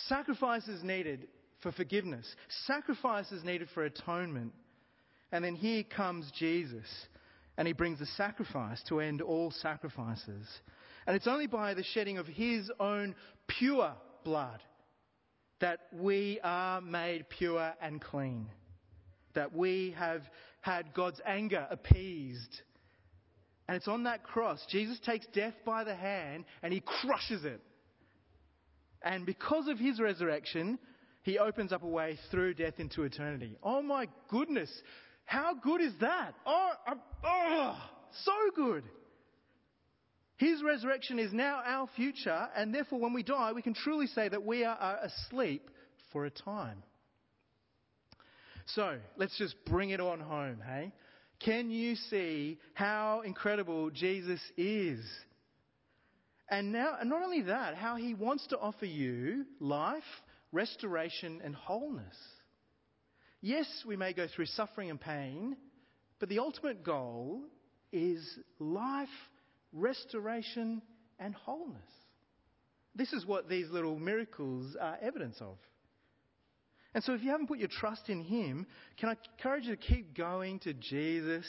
Sacrifice 0.08 0.68
is 0.68 0.84
needed 0.84 1.28
for 1.62 1.72
forgiveness. 1.72 2.36
Sacrifice 2.66 3.32
is 3.32 3.44
needed 3.44 3.70
for 3.74 3.84
atonement. 3.84 4.54
And 5.32 5.46
then 5.46 5.56
here 5.56 5.84
comes 5.84 6.30
Jesus, 6.38 6.88
and 7.58 7.68
he 7.68 7.74
brings 7.74 8.00
the 8.00 8.06
sacrifice 8.18 8.82
to 8.90 9.00
end 9.00 9.22
all 9.22 9.52
sacrifices. 9.52 10.48
And 11.08 11.16
it's 11.16 11.28
only 11.28 11.48
by 11.48 11.74
the 11.74 11.84
shedding 11.84 12.18
of 12.18 12.28
his 12.28 12.70
own 12.80 13.16
pure 13.48 13.94
blood 14.24 14.62
that 15.60 15.82
we 15.94 16.40
are 16.44 16.82
made 16.82 17.30
pure 17.30 17.74
and 17.82 18.02
clean, 18.02 18.48
that 19.36 19.56
we 19.56 19.96
have 19.98 20.22
had 20.62 20.94
God's 20.94 21.22
anger 21.26 21.68
appeased. 21.70 22.62
And 23.68 23.78
it's 23.78 23.88
on 23.88 24.04
that 24.04 24.24
cross. 24.24 24.64
Jesus 24.70 25.00
takes 25.06 25.26
death 25.28 25.54
by 25.66 25.84
the 25.84 25.96
hand 25.96 26.46
and 26.62 26.74
he 26.74 26.82
crushes 26.82 27.46
it. 27.46 27.62
And 29.04 29.26
because 29.26 29.68
of 29.68 29.80
his 29.80 30.00
resurrection, 30.00 30.78
he 31.24 31.40
opens 31.40 31.72
up 31.72 31.84
a 31.84 31.88
way 31.88 32.20
through 32.30 32.56
death 32.56 32.80
into 32.80 33.04
eternity. 33.04 33.58
Oh 33.64 33.82
my 33.82 34.08
goodness. 34.30 34.70
How 35.26 35.54
good 35.54 35.82
is 35.82 35.94
that? 36.02 36.34
Oh, 36.46 36.72
oh, 36.88 36.94
oh 37.24 37.78
so 38.24 38.34
good. 38.56 38.84
His 40.42 40.64
resurrection 40.64 41.20
is 41.20 41.32
now 41.32 41.62
our 41.64 41.88
future, 41.96 42.50
and 42.56 42.74
therefore, 42.74 43.00
when 43.00 43.14
we 43.14 43.22
die, 43.22 43.52
we 43.54 43.62
can 43.62 43.76
truly 43.76 44.08
say 44.08 44.28
that 44.28 44.44
we 44.44 44.64
are 44.64 45.00
asleep 45.04 45.70
for 46.12 46.26
a 46.26 46.32
time. 46.32 46.82
So, 48.66 48.98
let's 49.18 49.38
just 49.38 49.54
bring 49.66 49.92
it 49.92 50.02
on 50.02 50.20
home, 50.20 50.58
hey? 50.66 50.94
Can 51.46 51.70
you 51.70 51.94
see 51.94 52.58
how 52.74 53.22
incredible 53.24 53.92
Jesus 53.92 54.40
is? 54.58 55.06
And 56.50 56.72
now, 56.72 56.98
and 57.00 57.08
not 57.08 57.22
only 57.22 57.44
that, 57.44 57.76
how 57.76 57.96
he 57.98 58.16
wants 58.16 58.48
to 58.48 58.58
offer 58.58 58.88
you 58.88 59.46
life, 59.60 60.02
restoration, 60.52 61.40
and 61.44 61.54
wholeness. 61.54 62.18
Yes, 63.42 63.68
we 63.86 63.96
may 63.96 64.12
go 64.12 64.26
through 64.36 64.48
suffering 64.48 64.90
and 64.90 65.00
pain, 65.00 65.56
but 66.20 66.30
the 66.30 66.40
ultimate 66.40 66.84
goal 66.84 67.44
is 67.92 68.28
life, 68.58 69.08
restoration, 69.74 70.82
and 71.20 71.36
wholeness. 71.36 71.82
This 72.96 73.14
is 73.14 73.26
what 73.26 73.48
these 73.48 73.70
little 73.70 73.98
miracles 73.98 74.76
are 74.80 74.98
evidence 75.02 75.38
of. 75.40 75.58
And 76.94 77.04
so, 77.04 77.14
if 77.14 77.24
you 77.24 77.30
haven't 77.30 77.48
put 77.48 77.60
your 77.60 77.70
trust 77.70 78.10
in 78.10 78.22
Him, 78.22 78.68
can 79.00 79.10
I 79.10 79.16
encourage 79.38 79.66
you 79.66 79.76
to 79.76 79.82
keep 79.82 80.16
going 80.16 80.60
to 80.60 80.74
Jesus? 80.74 81.46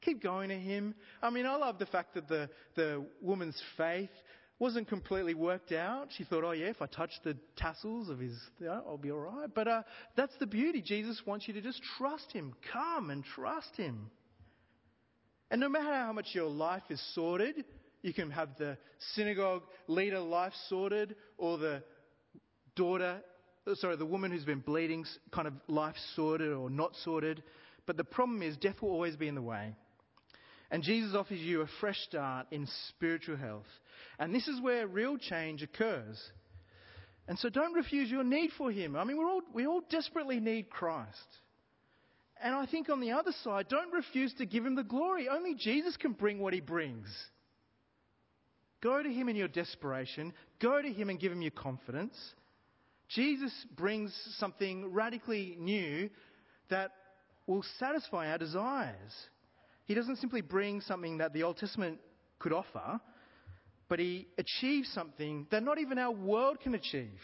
Keep 0.00 0.22
going 0.22 0.48
to 0.48 0.58
Him. 0.58 0.94
I 1.22 1.28
mean, 1.28 1.44
I 1.44 1.56
love 1.56 1.78
the 1.78 1.86
fact 1.86 2.14
that 2.14 2.28
the, 2.28 2.48
the 2.76 3.04
woman's 3.20 3.60
faith 3.76 4.08
wasn't 4.58 4.88
completely 4.88 5.34
worked 5.34 5.72
out. 5.72 6.08
She 6.16 6.24
thought, 6.24 6.44
oh, 6.44 6.52
yeah, 6.52 6.66
if 6.66 6.80
I 6.80 6.86
touch 6.86 7.10
the 7.24 7.36
tassels 7.56 8.08
of 8.08 8.18
his, 8.18 8.38
I'll 8.66 8.98
be 8.98 9.10
all 9.10 9.18
right. 9.18 9.48
But 9.52 9.68
uh, 9.68 9.82
that's 10.16 10.34
the 10.38 10.46
beauty. 10.46 10.82
Jesus 10.82 11.20
wants 11.26 11.46
you 11.46 11.54
to 11.54 11.60
just 11.60 11.80
trust 11.98 12.32
Him. 12.32 12.54
Come 12.72 13.10
and 13.10 13.24
trust 13.24 13.76
Him. 13.76 14.10
And 15.50 15.60
no 15.60 15.68
matter 15.68 15.92
how 15.92 16.12
much 16.12 16.28
your 16.32 16.48
life 16.48 16.82
is 16.90 17.00
sorted, 17.14 17.64
you 18.02 18.14
can 18.14 18.30
have 18.30 18.50
the 18.58 18.78
synagogue 19.14 19.62
leader 19.88 20.20
life 20.20 20.52
sorted 20.68 21.16
or 21.38 21.58
the 21.58 21.82
daughter, 22.76 23.20
uh, 23.66 23.74
sorry, 23.74 23.96
the 23.96 24.06
woman 24.06 24.30
who's 24.30 24.44
been 24.44 24.60
bleeding 24.60 25.04
kind 25.32 25.48
of 25.48 25.54
life 25.68 25.96
sorted 26.14 26.52
or 26.52 26.70
not 26.70 26.94
sorted. 27.04 27.42
But 27.86 27.96
the 27.96 28.04
problem 28.04 28.42
is 28.42 28.56
death 28.56 28.80
will 28.80 28.90
always 28.90 29.16
be 29.16 29.28
in 29.28 29.34
the 29.34 29.42
way. 29.42 29.74
And 30.70 30.84
Jesus 30.84 31.14
offers 31.16 31.40
you 31.40 31.62
a 31.62 31.66
fresh 31.80 31.98
start 32.02 32.46
in 32.52 32.68
spiritual 32.88 33.36
health. 33.36 33.66
And 34.18 34.32
this 34.32 34.46
is 34.46 34.60
where 34.60 34.86
real 34.86 35.18
change 35.18 35.62
occurs. 35.62 36.16
And 37.26 37.38
so 37.38 37.48
don't 37.48 37.74
refuse 37.74 38.10
your 38.10 38.22
need 38.22 38.50
for 38.56 38.70
Him. 38.70 38.94
I 38.94 39.04
mean, 39.04 39.18
we 39.18 39.24
all, 39.24 39.42
we 39.52 39.66
all 39.66 39.82
desperately 39.90 40.38
need 40.38 40.70
Christ. 40.70 41.18
And 42.42 42.54
I 42.54 42.66
think 42.66 42.88
on 42.88 43.00
the 43.00 43.12
other 43.12 43.32
side, 43.44 43.68
don't 43.68 43.92
refuse 43.92 44.32
to 44.34 44.46
give 44.46 44.64
him 44.64 44.74
the 44.74 44.82
glory. 44.82 45.28
Only 45.28 45.54
Jesus 45.54 45.96
can 45.96 46.12
bring 46.12 46.38
what 46.38 46.54
he 46.54 46.60
brings. 46.60 47.06
Go 48.82 49.02
to 49.02 49.08
him 49.08 49.28
in 49.28 49.36
your 49.36 49.48
desperation. 49.48 50.32
Go 50.60 50.80
to 50.80 50.88
him 50.88 51.10
and 51.10 51.20
give 51.20 51.32
him 51.32 51.42
your 51.42 51.50
confidence. 51.50 52.16
Jesus 53.08 53.52
brings 53.76 54.14
something 54.38 54.92
radically 54.92 55.56
new 55.58 56.08
that 56.70 56.92
will 57.46 57.64
satisfy 57.78 58.30
our 58.30 58.38
desires. 58.38 59.12
He 59.84 59.94
doesn't 59.94 60.16
simply 60.16 60.40
bring 60.40 60.80
something 60.80 61.18
that 61.18 61.32
the 61.32 61.42
Old 61.42 61.58
Testament 61.58 61.98
could 62.38 62.52
offer, 62.52 63.00
but 63.88 63.98
he 63.98 64.28
achieves 64.38 64.88
something 64.92 65.46
that 65.50 65.62
not 65.62 65.78
even 65.78 65.98
our 65.98 66.12
world 66.12 66.60
can 66.60 66.74
achieve 66.74 67.20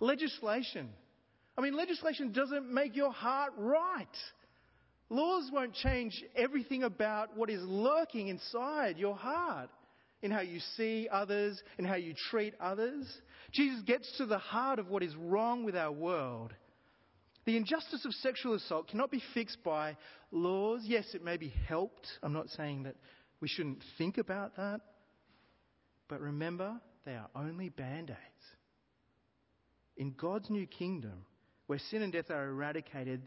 legislation. 0.00 0.88
I 1.58 1.62
mean, 1.62 1.76
legislation 1.76 2.32
doesn't 2.32 2.72
make 2.72 2.94
your 2.94 3.12
heart 3.12 3.52
right. 3.56 4.06
Laws 5.08 5.50
won't 5.52 5.74
change 5.74 6.22
everything 6.34 6.82
about 6.82 7.36
what 7.36 7.48
is 7.48 7.62
lurking 7.62 8.28
inside 8.28 8.98
your 8.98 9.14
heart, 9.14 9.70
in 10.20 10.30
how 10.30 10.40
you 10.40 10.58
see 10.76 11.08
others, 11.10 11.62
in 11.78 11.84
how 11.84 11.94
you 11.94 12.14
treat 12.30 12.54
others. 12.60 13.06
Jesus 13.52 13.82
gets 13.82 14.10
to 14.18 14.26
the 14.26 14.38
heart 14.38 14.78
of 14.78 14.88
what 14.88 15.02
is 15.02 15.14
wrong 15.16 15.64
with 15.64 15.76
our 15.76 15.92
world. 15.92 16.52
The 17.44 17.56
injustice 17.56 18.04
of 18.04 18.12
sexual 18.14 18.54
assault 18.54 18.88
cannot 18.88 19.12
be 19.12 19.22
fixed 19.32 19.62
by 19.62 19.96
laws. 20.32 20.80
Yes, 20.84 21.04
it 21.14 21.24
may 21.24 21.36
be 21.36 21.54
helped. 21.68 22.08
I'm 22.22 22.32
not 22.32 22.48
saying 22.50 22.82
that 22.82 22.96
we 23.40 23.46
shouldn't 23.46 23.84
think 23.96 24.18
about 24.18 24.56
that. 24.56 24.80
But 26.08 26.20
remember, 26.20 26.80
they 27.04 27.14
are 27.14 27.28
only 27.36 27.68
band 27.68 28.10
aids. 28.10 28.44
In 29.96 30.12
God's 30.12 30.50
new 30.50 30.66
kingdom, 30.66 31.24
where 31.66 31.78
sin 31.78 32.02
and 32.02 32.12
death 32.12 32.30
are 32.30 32.48
eradicated, 32.48 33.22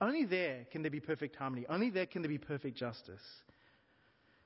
only 0.00 0.24
there 0.24 0.66
can 0.70 0.82
there 0.82 0.90
be 0.90 1.00
perfect 1.00 1.36
harmony. 1.36 1.66
Only 1.68 1.90
there 1.90 2.06
can 2.06 2.22
there 2.22 2.28
be 2.28 2.38
perfect 2.38 2.76
justice. 2.76 3.22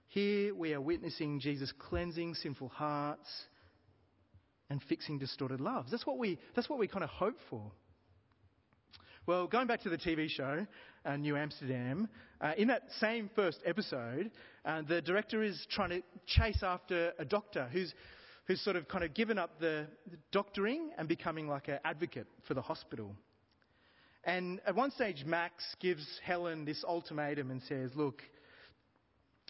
Here 0.09 0.55
we 0.55 0.73
are 0.73 0.81
witnessing 0.81 1.41
Jesus 1.41 1.73
cleansing 1.79 2.35
sinful 2.35 2.69
hearts 2.69 3.29
and 4.71 4.83
fixing 4.89 5.19
distorted 5.19 5.61
loves. 5.61 5.91
That's 5.91 6.07
what 6.07 6.19
we, 6.19 6.39
that's 6.55 6.69
what 6.69 6.79
we 6.79 6.89
kind 6.89 7.05
of 7.05 7.11
hope 7.11 7.37
for. 7.51 7.71
Well, 9.27 9.47
going 9.47 9.67
back 9.67 9.83
to 9.83 9.91
the 9.91 9.99
TV 9.99 10.31
show, 10.31 10.67
uh, 11.05 11.17
New 11.17 11.37
Amsterdam, 11.37 12.09
uh, 12.41 12.53
in 12.57 12.69
that 12.69 12.85
same 12.99 13.29
first 13.37 13.59
episode, 13.67 14.31
uh, 14.65 14.81
the 14.89 15.03
director 15.03 15.43
is 15.43 15.67
trying 15.71 15.91
to 15.91 16.03
chase 16.27 16.63
after 16.63 17.13
a 17.19 17.27
doctor 17.27 17.69
who's, 17.71 17.93
who's 18.47 18.63
sort 18.63 18.77
of 18.77 18.89
kind 18.89 19.05
of 19.05 19.13
given 19.13 19.37
up 19.37 19.61
the, 19.61 19.87
the 20.11 20.17
doctoring 20.33 20.93
and 20.97 21.09
becoming 21.09 21.47
like 21.47 21.69
an 21.69 21.79
advocate 21.85 22.27
for 22.47 22.55
the 22.55 22.63
hospital. 22.63 23.15
And 24.29 24.61
at 24.67 24.77
one 24.77 24.91
stage, 24.91 25.25
Max 25.25 25.65
gives 25.81 26.07
Helen 26.23 26.67
this 26.67 26.85
ultimatum 26.87 27.51
and 27.51 27.63
says, 27.63 27.93
Look, 27.95 28.21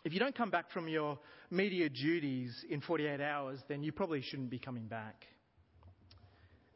if 0.05 0.13
you 0.13 0.21
don't 0.21 0.37
come 0.37 0.51
back 0.51 0.71
from 0.71 0.87
your 0.87 1.19
media 1.51 1.89
duties 1.89 2.65
in 2.71 2.81
48 2.81 3.21
hours, 3.21 3.59
then 3.69 3.83
you 3.83 3.91
probably 3.91 4.23
shouldn't 4.23 4.51
be 4.51 4.61
coming 4.61 4.87
back. 4.87 5.27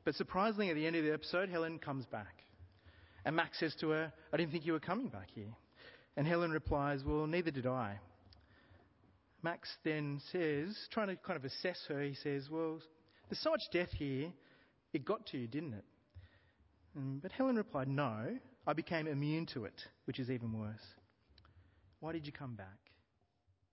But 0.04 0.16
surprisingly, 0.16 0.70
at 0.70 0.74
the 0.74 0.84
end 0.84 0.96
of 0.96 1.04
the 1.04 1.12
episode, 1.12 1.48
Helen 1.48 1.78
comes 1.78 2.04
back. 2.06 2.42
And 3.24 3.36
Max 3.36 3.60
says 3.60 3.76
to 3.78 3.90
her, 3.90 4.12
I 4.32 4.36
didn't 4.36 4.50
think 4.50 4.66
you 4.66 4.72
were 4.72 4.80
coming 4.80 5.06
back 5.06 5.28
here. 5.32 5.54
And 6.16 6.26
Helen 6.26 6.50
replies, 6.50 7.04
Well, 7.06 7.28
neither 7.28 7.52
did 7.52 7.68
I. 7.68 8.00
Max 9.44 9.68
then 9.84 10.20
says, 10.32 10.76
trying 10.90 11.06
to 11.06 11.14
kind 11.14 11.36
of 11.36 11.44
assess 11.44 11.78
her, 11.86 12.02
he 12.02 12.14
says, 12.14 12.48
Well, 12.50 12.80
there's 13.30 13.38
so 13.38 13.50
much 13.50 13.62
death 13.72 13.92
here, 13.92 14.32
it 14.92 15.04
got 15.04 15.24
to 15.26 15.38
you, 15.38 15.46
didn't 15.46 15.74
it? 15.74 15.84
Mm, 16.98 17.22
but 17.22 17.32
Helen 17.32 17.56
replied, 17.56 17.88
No, 17.88 18.36
I 18.66 18.72
became 18.72 19.06
immune 19.06 19.46
to 19.54 19.64
it, 19.64 19.80
which 20.04 20.18
is 20.18 20.30
even 20.30 20.58
worse. 20.58 20.84
Why 22.00 22.12
did 22.12 22.26
you 22.26 22.32
come 22.32 22.54
back? 22.54 22.66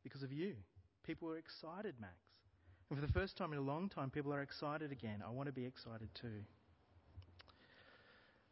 Because 0.04 0.24
of 0.24 0.32
you. 0.32 0.54
People 1.06 1.28
were 1.28 1.38
excited, 1.38 1.96
Max. 2.00 2.14
And 2.90 3.00
for 3.00 3.06
the 3.06 3.12
first 3.14 3.38
time 3.38 3.52
in 3.52 3.60
a 3.60 3.64
long 3.64 3.90
time, 3.90 4.10
people 4.10 4.34
are 4.34 4.42
excited 4.42 4.92
again. 4.92 5.24
I 5.26 5.32
want 5.32 5.48
to 5.48 5.54
be 5.54 5.66
excited 5.66 6.10
too. 6.22 6.44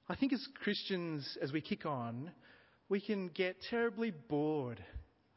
I 0.09 0.15
think 0.15 0.33
as 0.33 0.45
Christians, 0.63 1.37
as 1.41 1.51
we 1.51 1.61
kick 1.61 1.85
on, 1.85 2.31
we 2.89 3.01
can 3.01 3.27
get 3.27 3.57
terribly 3.69 4.11
bored 4.11 4.83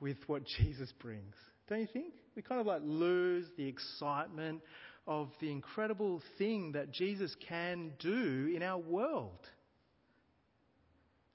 with 0.01 0.17
what 0.27 0.43
Jesus 0.45 0.93
brings. 1.01 1.35
Don't 1.69 1.81
you 1.81 1.89
think? 1.93 2.15
We 2.37 2.43
kind 2.43 2.61
of 2.61 2.67
like 2.67 2.83
lose 2.85 3.47
the 3.57 3.67
excitement 3.67 4.61
of 5.07 5.31
the 5.41 5.51
incredible 5.51 6.23
thing 6.39 6.73
that 6.73 6.93
Jesus 6.93 7.35
can 7.49 7.93
do 7.99 8.53
in 8.55 8.63
our 8.63 8.79
world. 8.79 9.39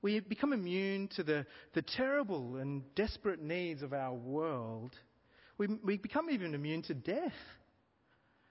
We 0.01 0.19
become 0.19 0.54
immune 0.54 1.10
to 1.15 1.23
the, 1.23 1.45
the 1.73 1.82
terrible 1.82 2.58
and 2.58 2.84
desperate 2.95 3.41
needs 3.41 3.82
of 3.82 3.91
our 3.91 4.13
world. 4.13 4.91
We, 5.58 5.67
we 5.84 5.97
become 5.97 6.30
even 6.30 6.54
immune 6.54 6.84
to 6.84 6.93
death. 6.93 7.34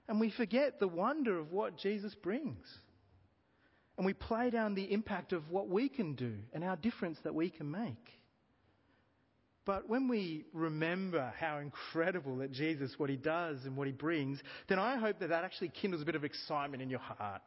And 0.09 0.21
we 0.21 0.31
forget 0.31 0.81
the 0.81 0.89
wonder 0.89 1.39
of 1.39 1.53
what 1.53 1.79
Jesus 1.79 2.15
brings. 2.15 2.67
And 3.97 4.05
we 4.05 4.13
play 4.13 4.51
down 4.51 4.75
the 4.75 4.93
impact 4.93 5.33
of 5.33 5.49
what 5.51 5.69
we 5.69 5.89
can 5.89 6.15
do 6.15 6.35
and 6.53 6.65
our 6.65 6.77
difference 6.77 7.19
that 7.25 7.35
we 7.35 7.51
can 7.51 7.71
make. 7.71 8.11
But 9.67 9.89
when 9.89 10.09
we 10.09 10.45
remember 10.53 11.33
how 11.39 11.59
incredible 11.59 12.37
that 12.39 12.53
Jesus, 12.53 12.95
what 12.99 13.09
he 13.09 13.17
does 13.17 13.65
and 13.65 13.77
what 13.77 13.87
he 13.87 13.93
brings, 13.93 14.39
then 14.69 14.79
I 14.79 14.97
hope 14.97 15.21
that 15.21 15.31
that 15.31 15.45
actually 15.45 15.69
kindles 15.69 16.03
a 16.03 16.05
bit 16.05 16.17
of 16.17 16.25
excitement 16.25 16.83
in 16.83 16.91
your 16.91 17.01
heart. 17.01 17.41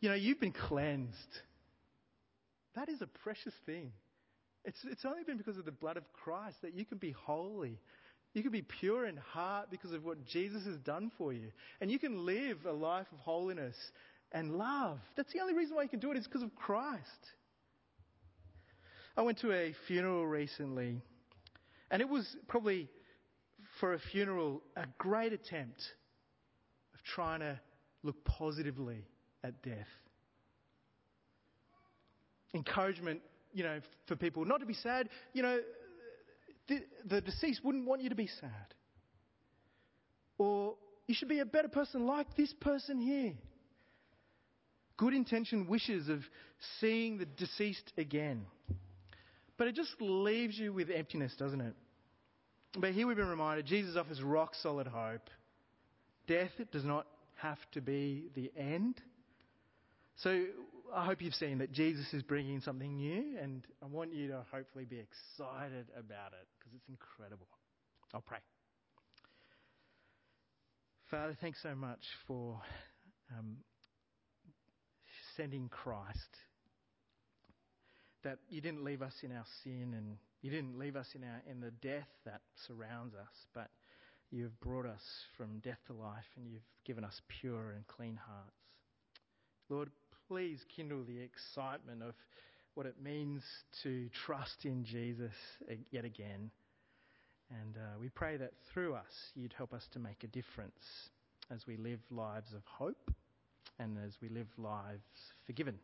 You 0.00 0.10
know, 0.10 0.14
you've 0.14 0.40
been 0.40 0.52
cleansed. 0.52 1.40
That 2.74 2.88
is 2.88 3.00
a 3.00 3.06
precious 3.06 3.54
thing. 3.64 3.92
It's, 4.64 4.78
it's 4.84 5.04
only 5.04 5.24
been 5.24 5.38
because 5.38 5.56
of 5.56 5.64
the 5.64 5.72
blood 5.72 5.96
of 5.96 6.04
Christ 6.12 6.58
that 6.62 6.74
you 6.74 6.84
can 6.84 6.98
be 6.98 7.12
holy. 7.12 7.80
You 8.34 8.42
can 8.42 8.52
be 8.52 8.62
pure 8.62 9.06
in 9.06 9.16
heart 9.16 9.68
because 9.70 9.92
of 9.92 10.04
what 10.04 10.24
Jesus 10.26 10.64
has 10.66 10.76
done 10.78 11.10
for 11.16 11.32
you. 11.32 11.50
And 11.80 11.90
you 11.90 11.98
can 11.98 12.26
live 12.26 12.58
a 12.66 12.72
life 12.72 13.06
of 13.12 13.18
holiness 13.20 13.76
and 14.32 14.56
love. 14.56 14.98
That's 15.16 15.32
the 15.32 15.40
only 15.40 15.54
reason 15.54 15.74
why 15.74 15.82
you 15.84 15.88
can 15.88 16.00
do 16.00 16.10
it 16.12 16.18
is 16.18 16.26
because 16.26 16.42
of 16.42 16.54
Christ. 16.54 17.02
I 19.18 19.22
went 19.22 19.40
to 19.40 19.50
a 19.50 19.74
funeral 19.88 20.24
recently, 20.28 21.02
and 21.90 22.00
it 22.00 22.08
was 22.08 22.24
probably 22.46 22.88
for 23.80 23.94
a 23.94 23.98
funeral 23.98 24.62
a 24.76 24.84
great 24.96 25.32
attempt 25.32 25.82
of 26.94 27.02
trying 27.02 27.40
to 27.40 27.58
look 28.04 28.24
positively 28.24 29.04
at 29.42 29.60
death. 29.64 29.88
Encouragement, 32.54 33.20
you 33.52 33.64
know, 33.64 33.80
for 34.06 34.14
people 34.14 34.44
not 34.44 34.60
to 34.60 34.66
be 34.66 34.74
sad. 34.74 35.08
You 35.32 35.42
know, 35.42 35.58
the, 36.68 36.78
the 37.04 37.20
deceased 37.20 37.64
wouldn't 37.64 37.86
want 37.86 38.02
you 38.02 38.10
to 38.10 38.14
be 38.14 38.28
sad. 38.28 38.74
Or 40.38 40.76
you 41.08 41.16
should 41.16 41.28
be 41.28 41.40
a 41.40 41.44
better 41.44 41.66
person 41.66 42.06
like 42.06 42.36
this 42.36 42.54
person 42.60 43.00
here 43.00 43.34
good 44.96 45.14
intentioned 45.14 45.68
wishes 45.68 46.08
of 46.08 46.20
seeing 46.80 47.18
the 47.18 47.24
deceased 47.24 47.92
again. 47.96 48.44
But 49.58 49.66
it 49.66 49.74
just 49.74 49.90
leaves 50.00 50.56
you 50.56 50.72
with 50.72 50.88
emptiness, 50.88 51.34
doesn't 51.36 51.60
it? 51.60 51.74
But 52.78 52.92
here 52.92 53.06
we've 53.06 53.16
been 53.16 53.28
reminded 53.28 53.66
Jesus 53.66 53.96
offers 53.96 54.22
rock 54.22 54.54
solid 54.62 54.86
hope. 54.86 55.28
Death 56.26 56.52
does 56.72 56.84
not 56.84 57.06
have 57.36 57.58
to 57.72 57.80
be 57.80 58.28
the 58.34 58.52
end. 58.56 58.94
So 60.16 60.44
I 60.94 61.04
hope 61.04 61.20
you've 61.20 61.34
seen 61.34 61.58
that 61.58 61.72
Jesus 61.72 62.12
is 62.12 62.22
bringing 62.22 62.60
something 62.60 62.96
new, 62.96 63.36
and 63.40 63.66
I 63.82 63.86
want 63.86 64.12
you 64.12 64.28
to 64.28 64.44
hopefully 64.52 64.84
be 64.84 64.98
excited 64.98 65.86
about 65.96 66.32
it 66.32 66.46
because 66.58 66.74
it's 66.74 66.88
incredible. 66.88 67.46
I'll 68.14 68.20
pray. 68.20 68.38
Father, 71.10 71.36
thanks 71.40 71.58
so 71.62 71.74
much 71.74 72.00
for 72.26 72.60
um, 73.36 73.56
sending 75.36 75.68
Christ. 75.68 76.36
That 78.24 78.38
you 78.48 78.60
didn't 78.60 78.84
leave 78.84 79.02
us 79.02 79.14
in 79.22 79.32
our 79.32 79.44
sin 79.62 79.94
and 79.96 80.16
you 80.42 80.50
didn't 80.50 80.78
leave 80.78 80.96
us 80.96 81.06
in, 81.14 81.22
our, 81.22 81.42
in 81.50 81.60
the 81.60 81.70
death 81.70 82.08
that 82.24 82.40
surrounds 82.66 83.14
us, 83.14 83.46
but 83.54 83.70
you've 84.30 84.58
brought 84.60 84.86
us 84.86 85.02
from 85.36 85.58
death 85.60 85.78
to 85.86 85.92
life 85.92 86.26
and 86.36 86.46
you've 86.46 86.62
given 86.84 87.04
us 87.04 87.20
pure 87.40 87.72
and 87.72 87.86
clean 87.86 88.18
hearts. 88.26 88.56
Lord, 89.68 89.90
please 90.28 90.64
kindle 90.74 91.04
the 91.04 91.20
excitement 91.20 92.02
of 92.02 92.14
what 92.74 92.86
it 92.86 92.96
means 93.02 93.42
to 93.82 94.08
trust 94.26 94.64
in 94.64 94.84
Jesus 94.84 95.34
yet 95.90 96.04
again. 96.04 96.50
And 97.50 97.76
uh, 97.76 97.98
we 98.00 98.08
pray 98.08 98.36
that 98.36 98.52
through 98.72 98.94
us, 98.94 99.32
you'd 99.34 99.54
help 99.54 99.72
us 99.72 99.86
to 99.92 99.98
make 99.98 100.22
a 100.22 100.28
difference 100.28 101.10
as 101.50 101.66
we 101.66 101.76
live 101.76 102.00
lives 102.10 102.52
of 102.54 102.62
hope 102.66 103.10
and 103.78 103.96
as 104.04 104.12
we 104.20 104.28
live 104.28 104.48
lives 104.58 105.02
forgiven 105.46 105.78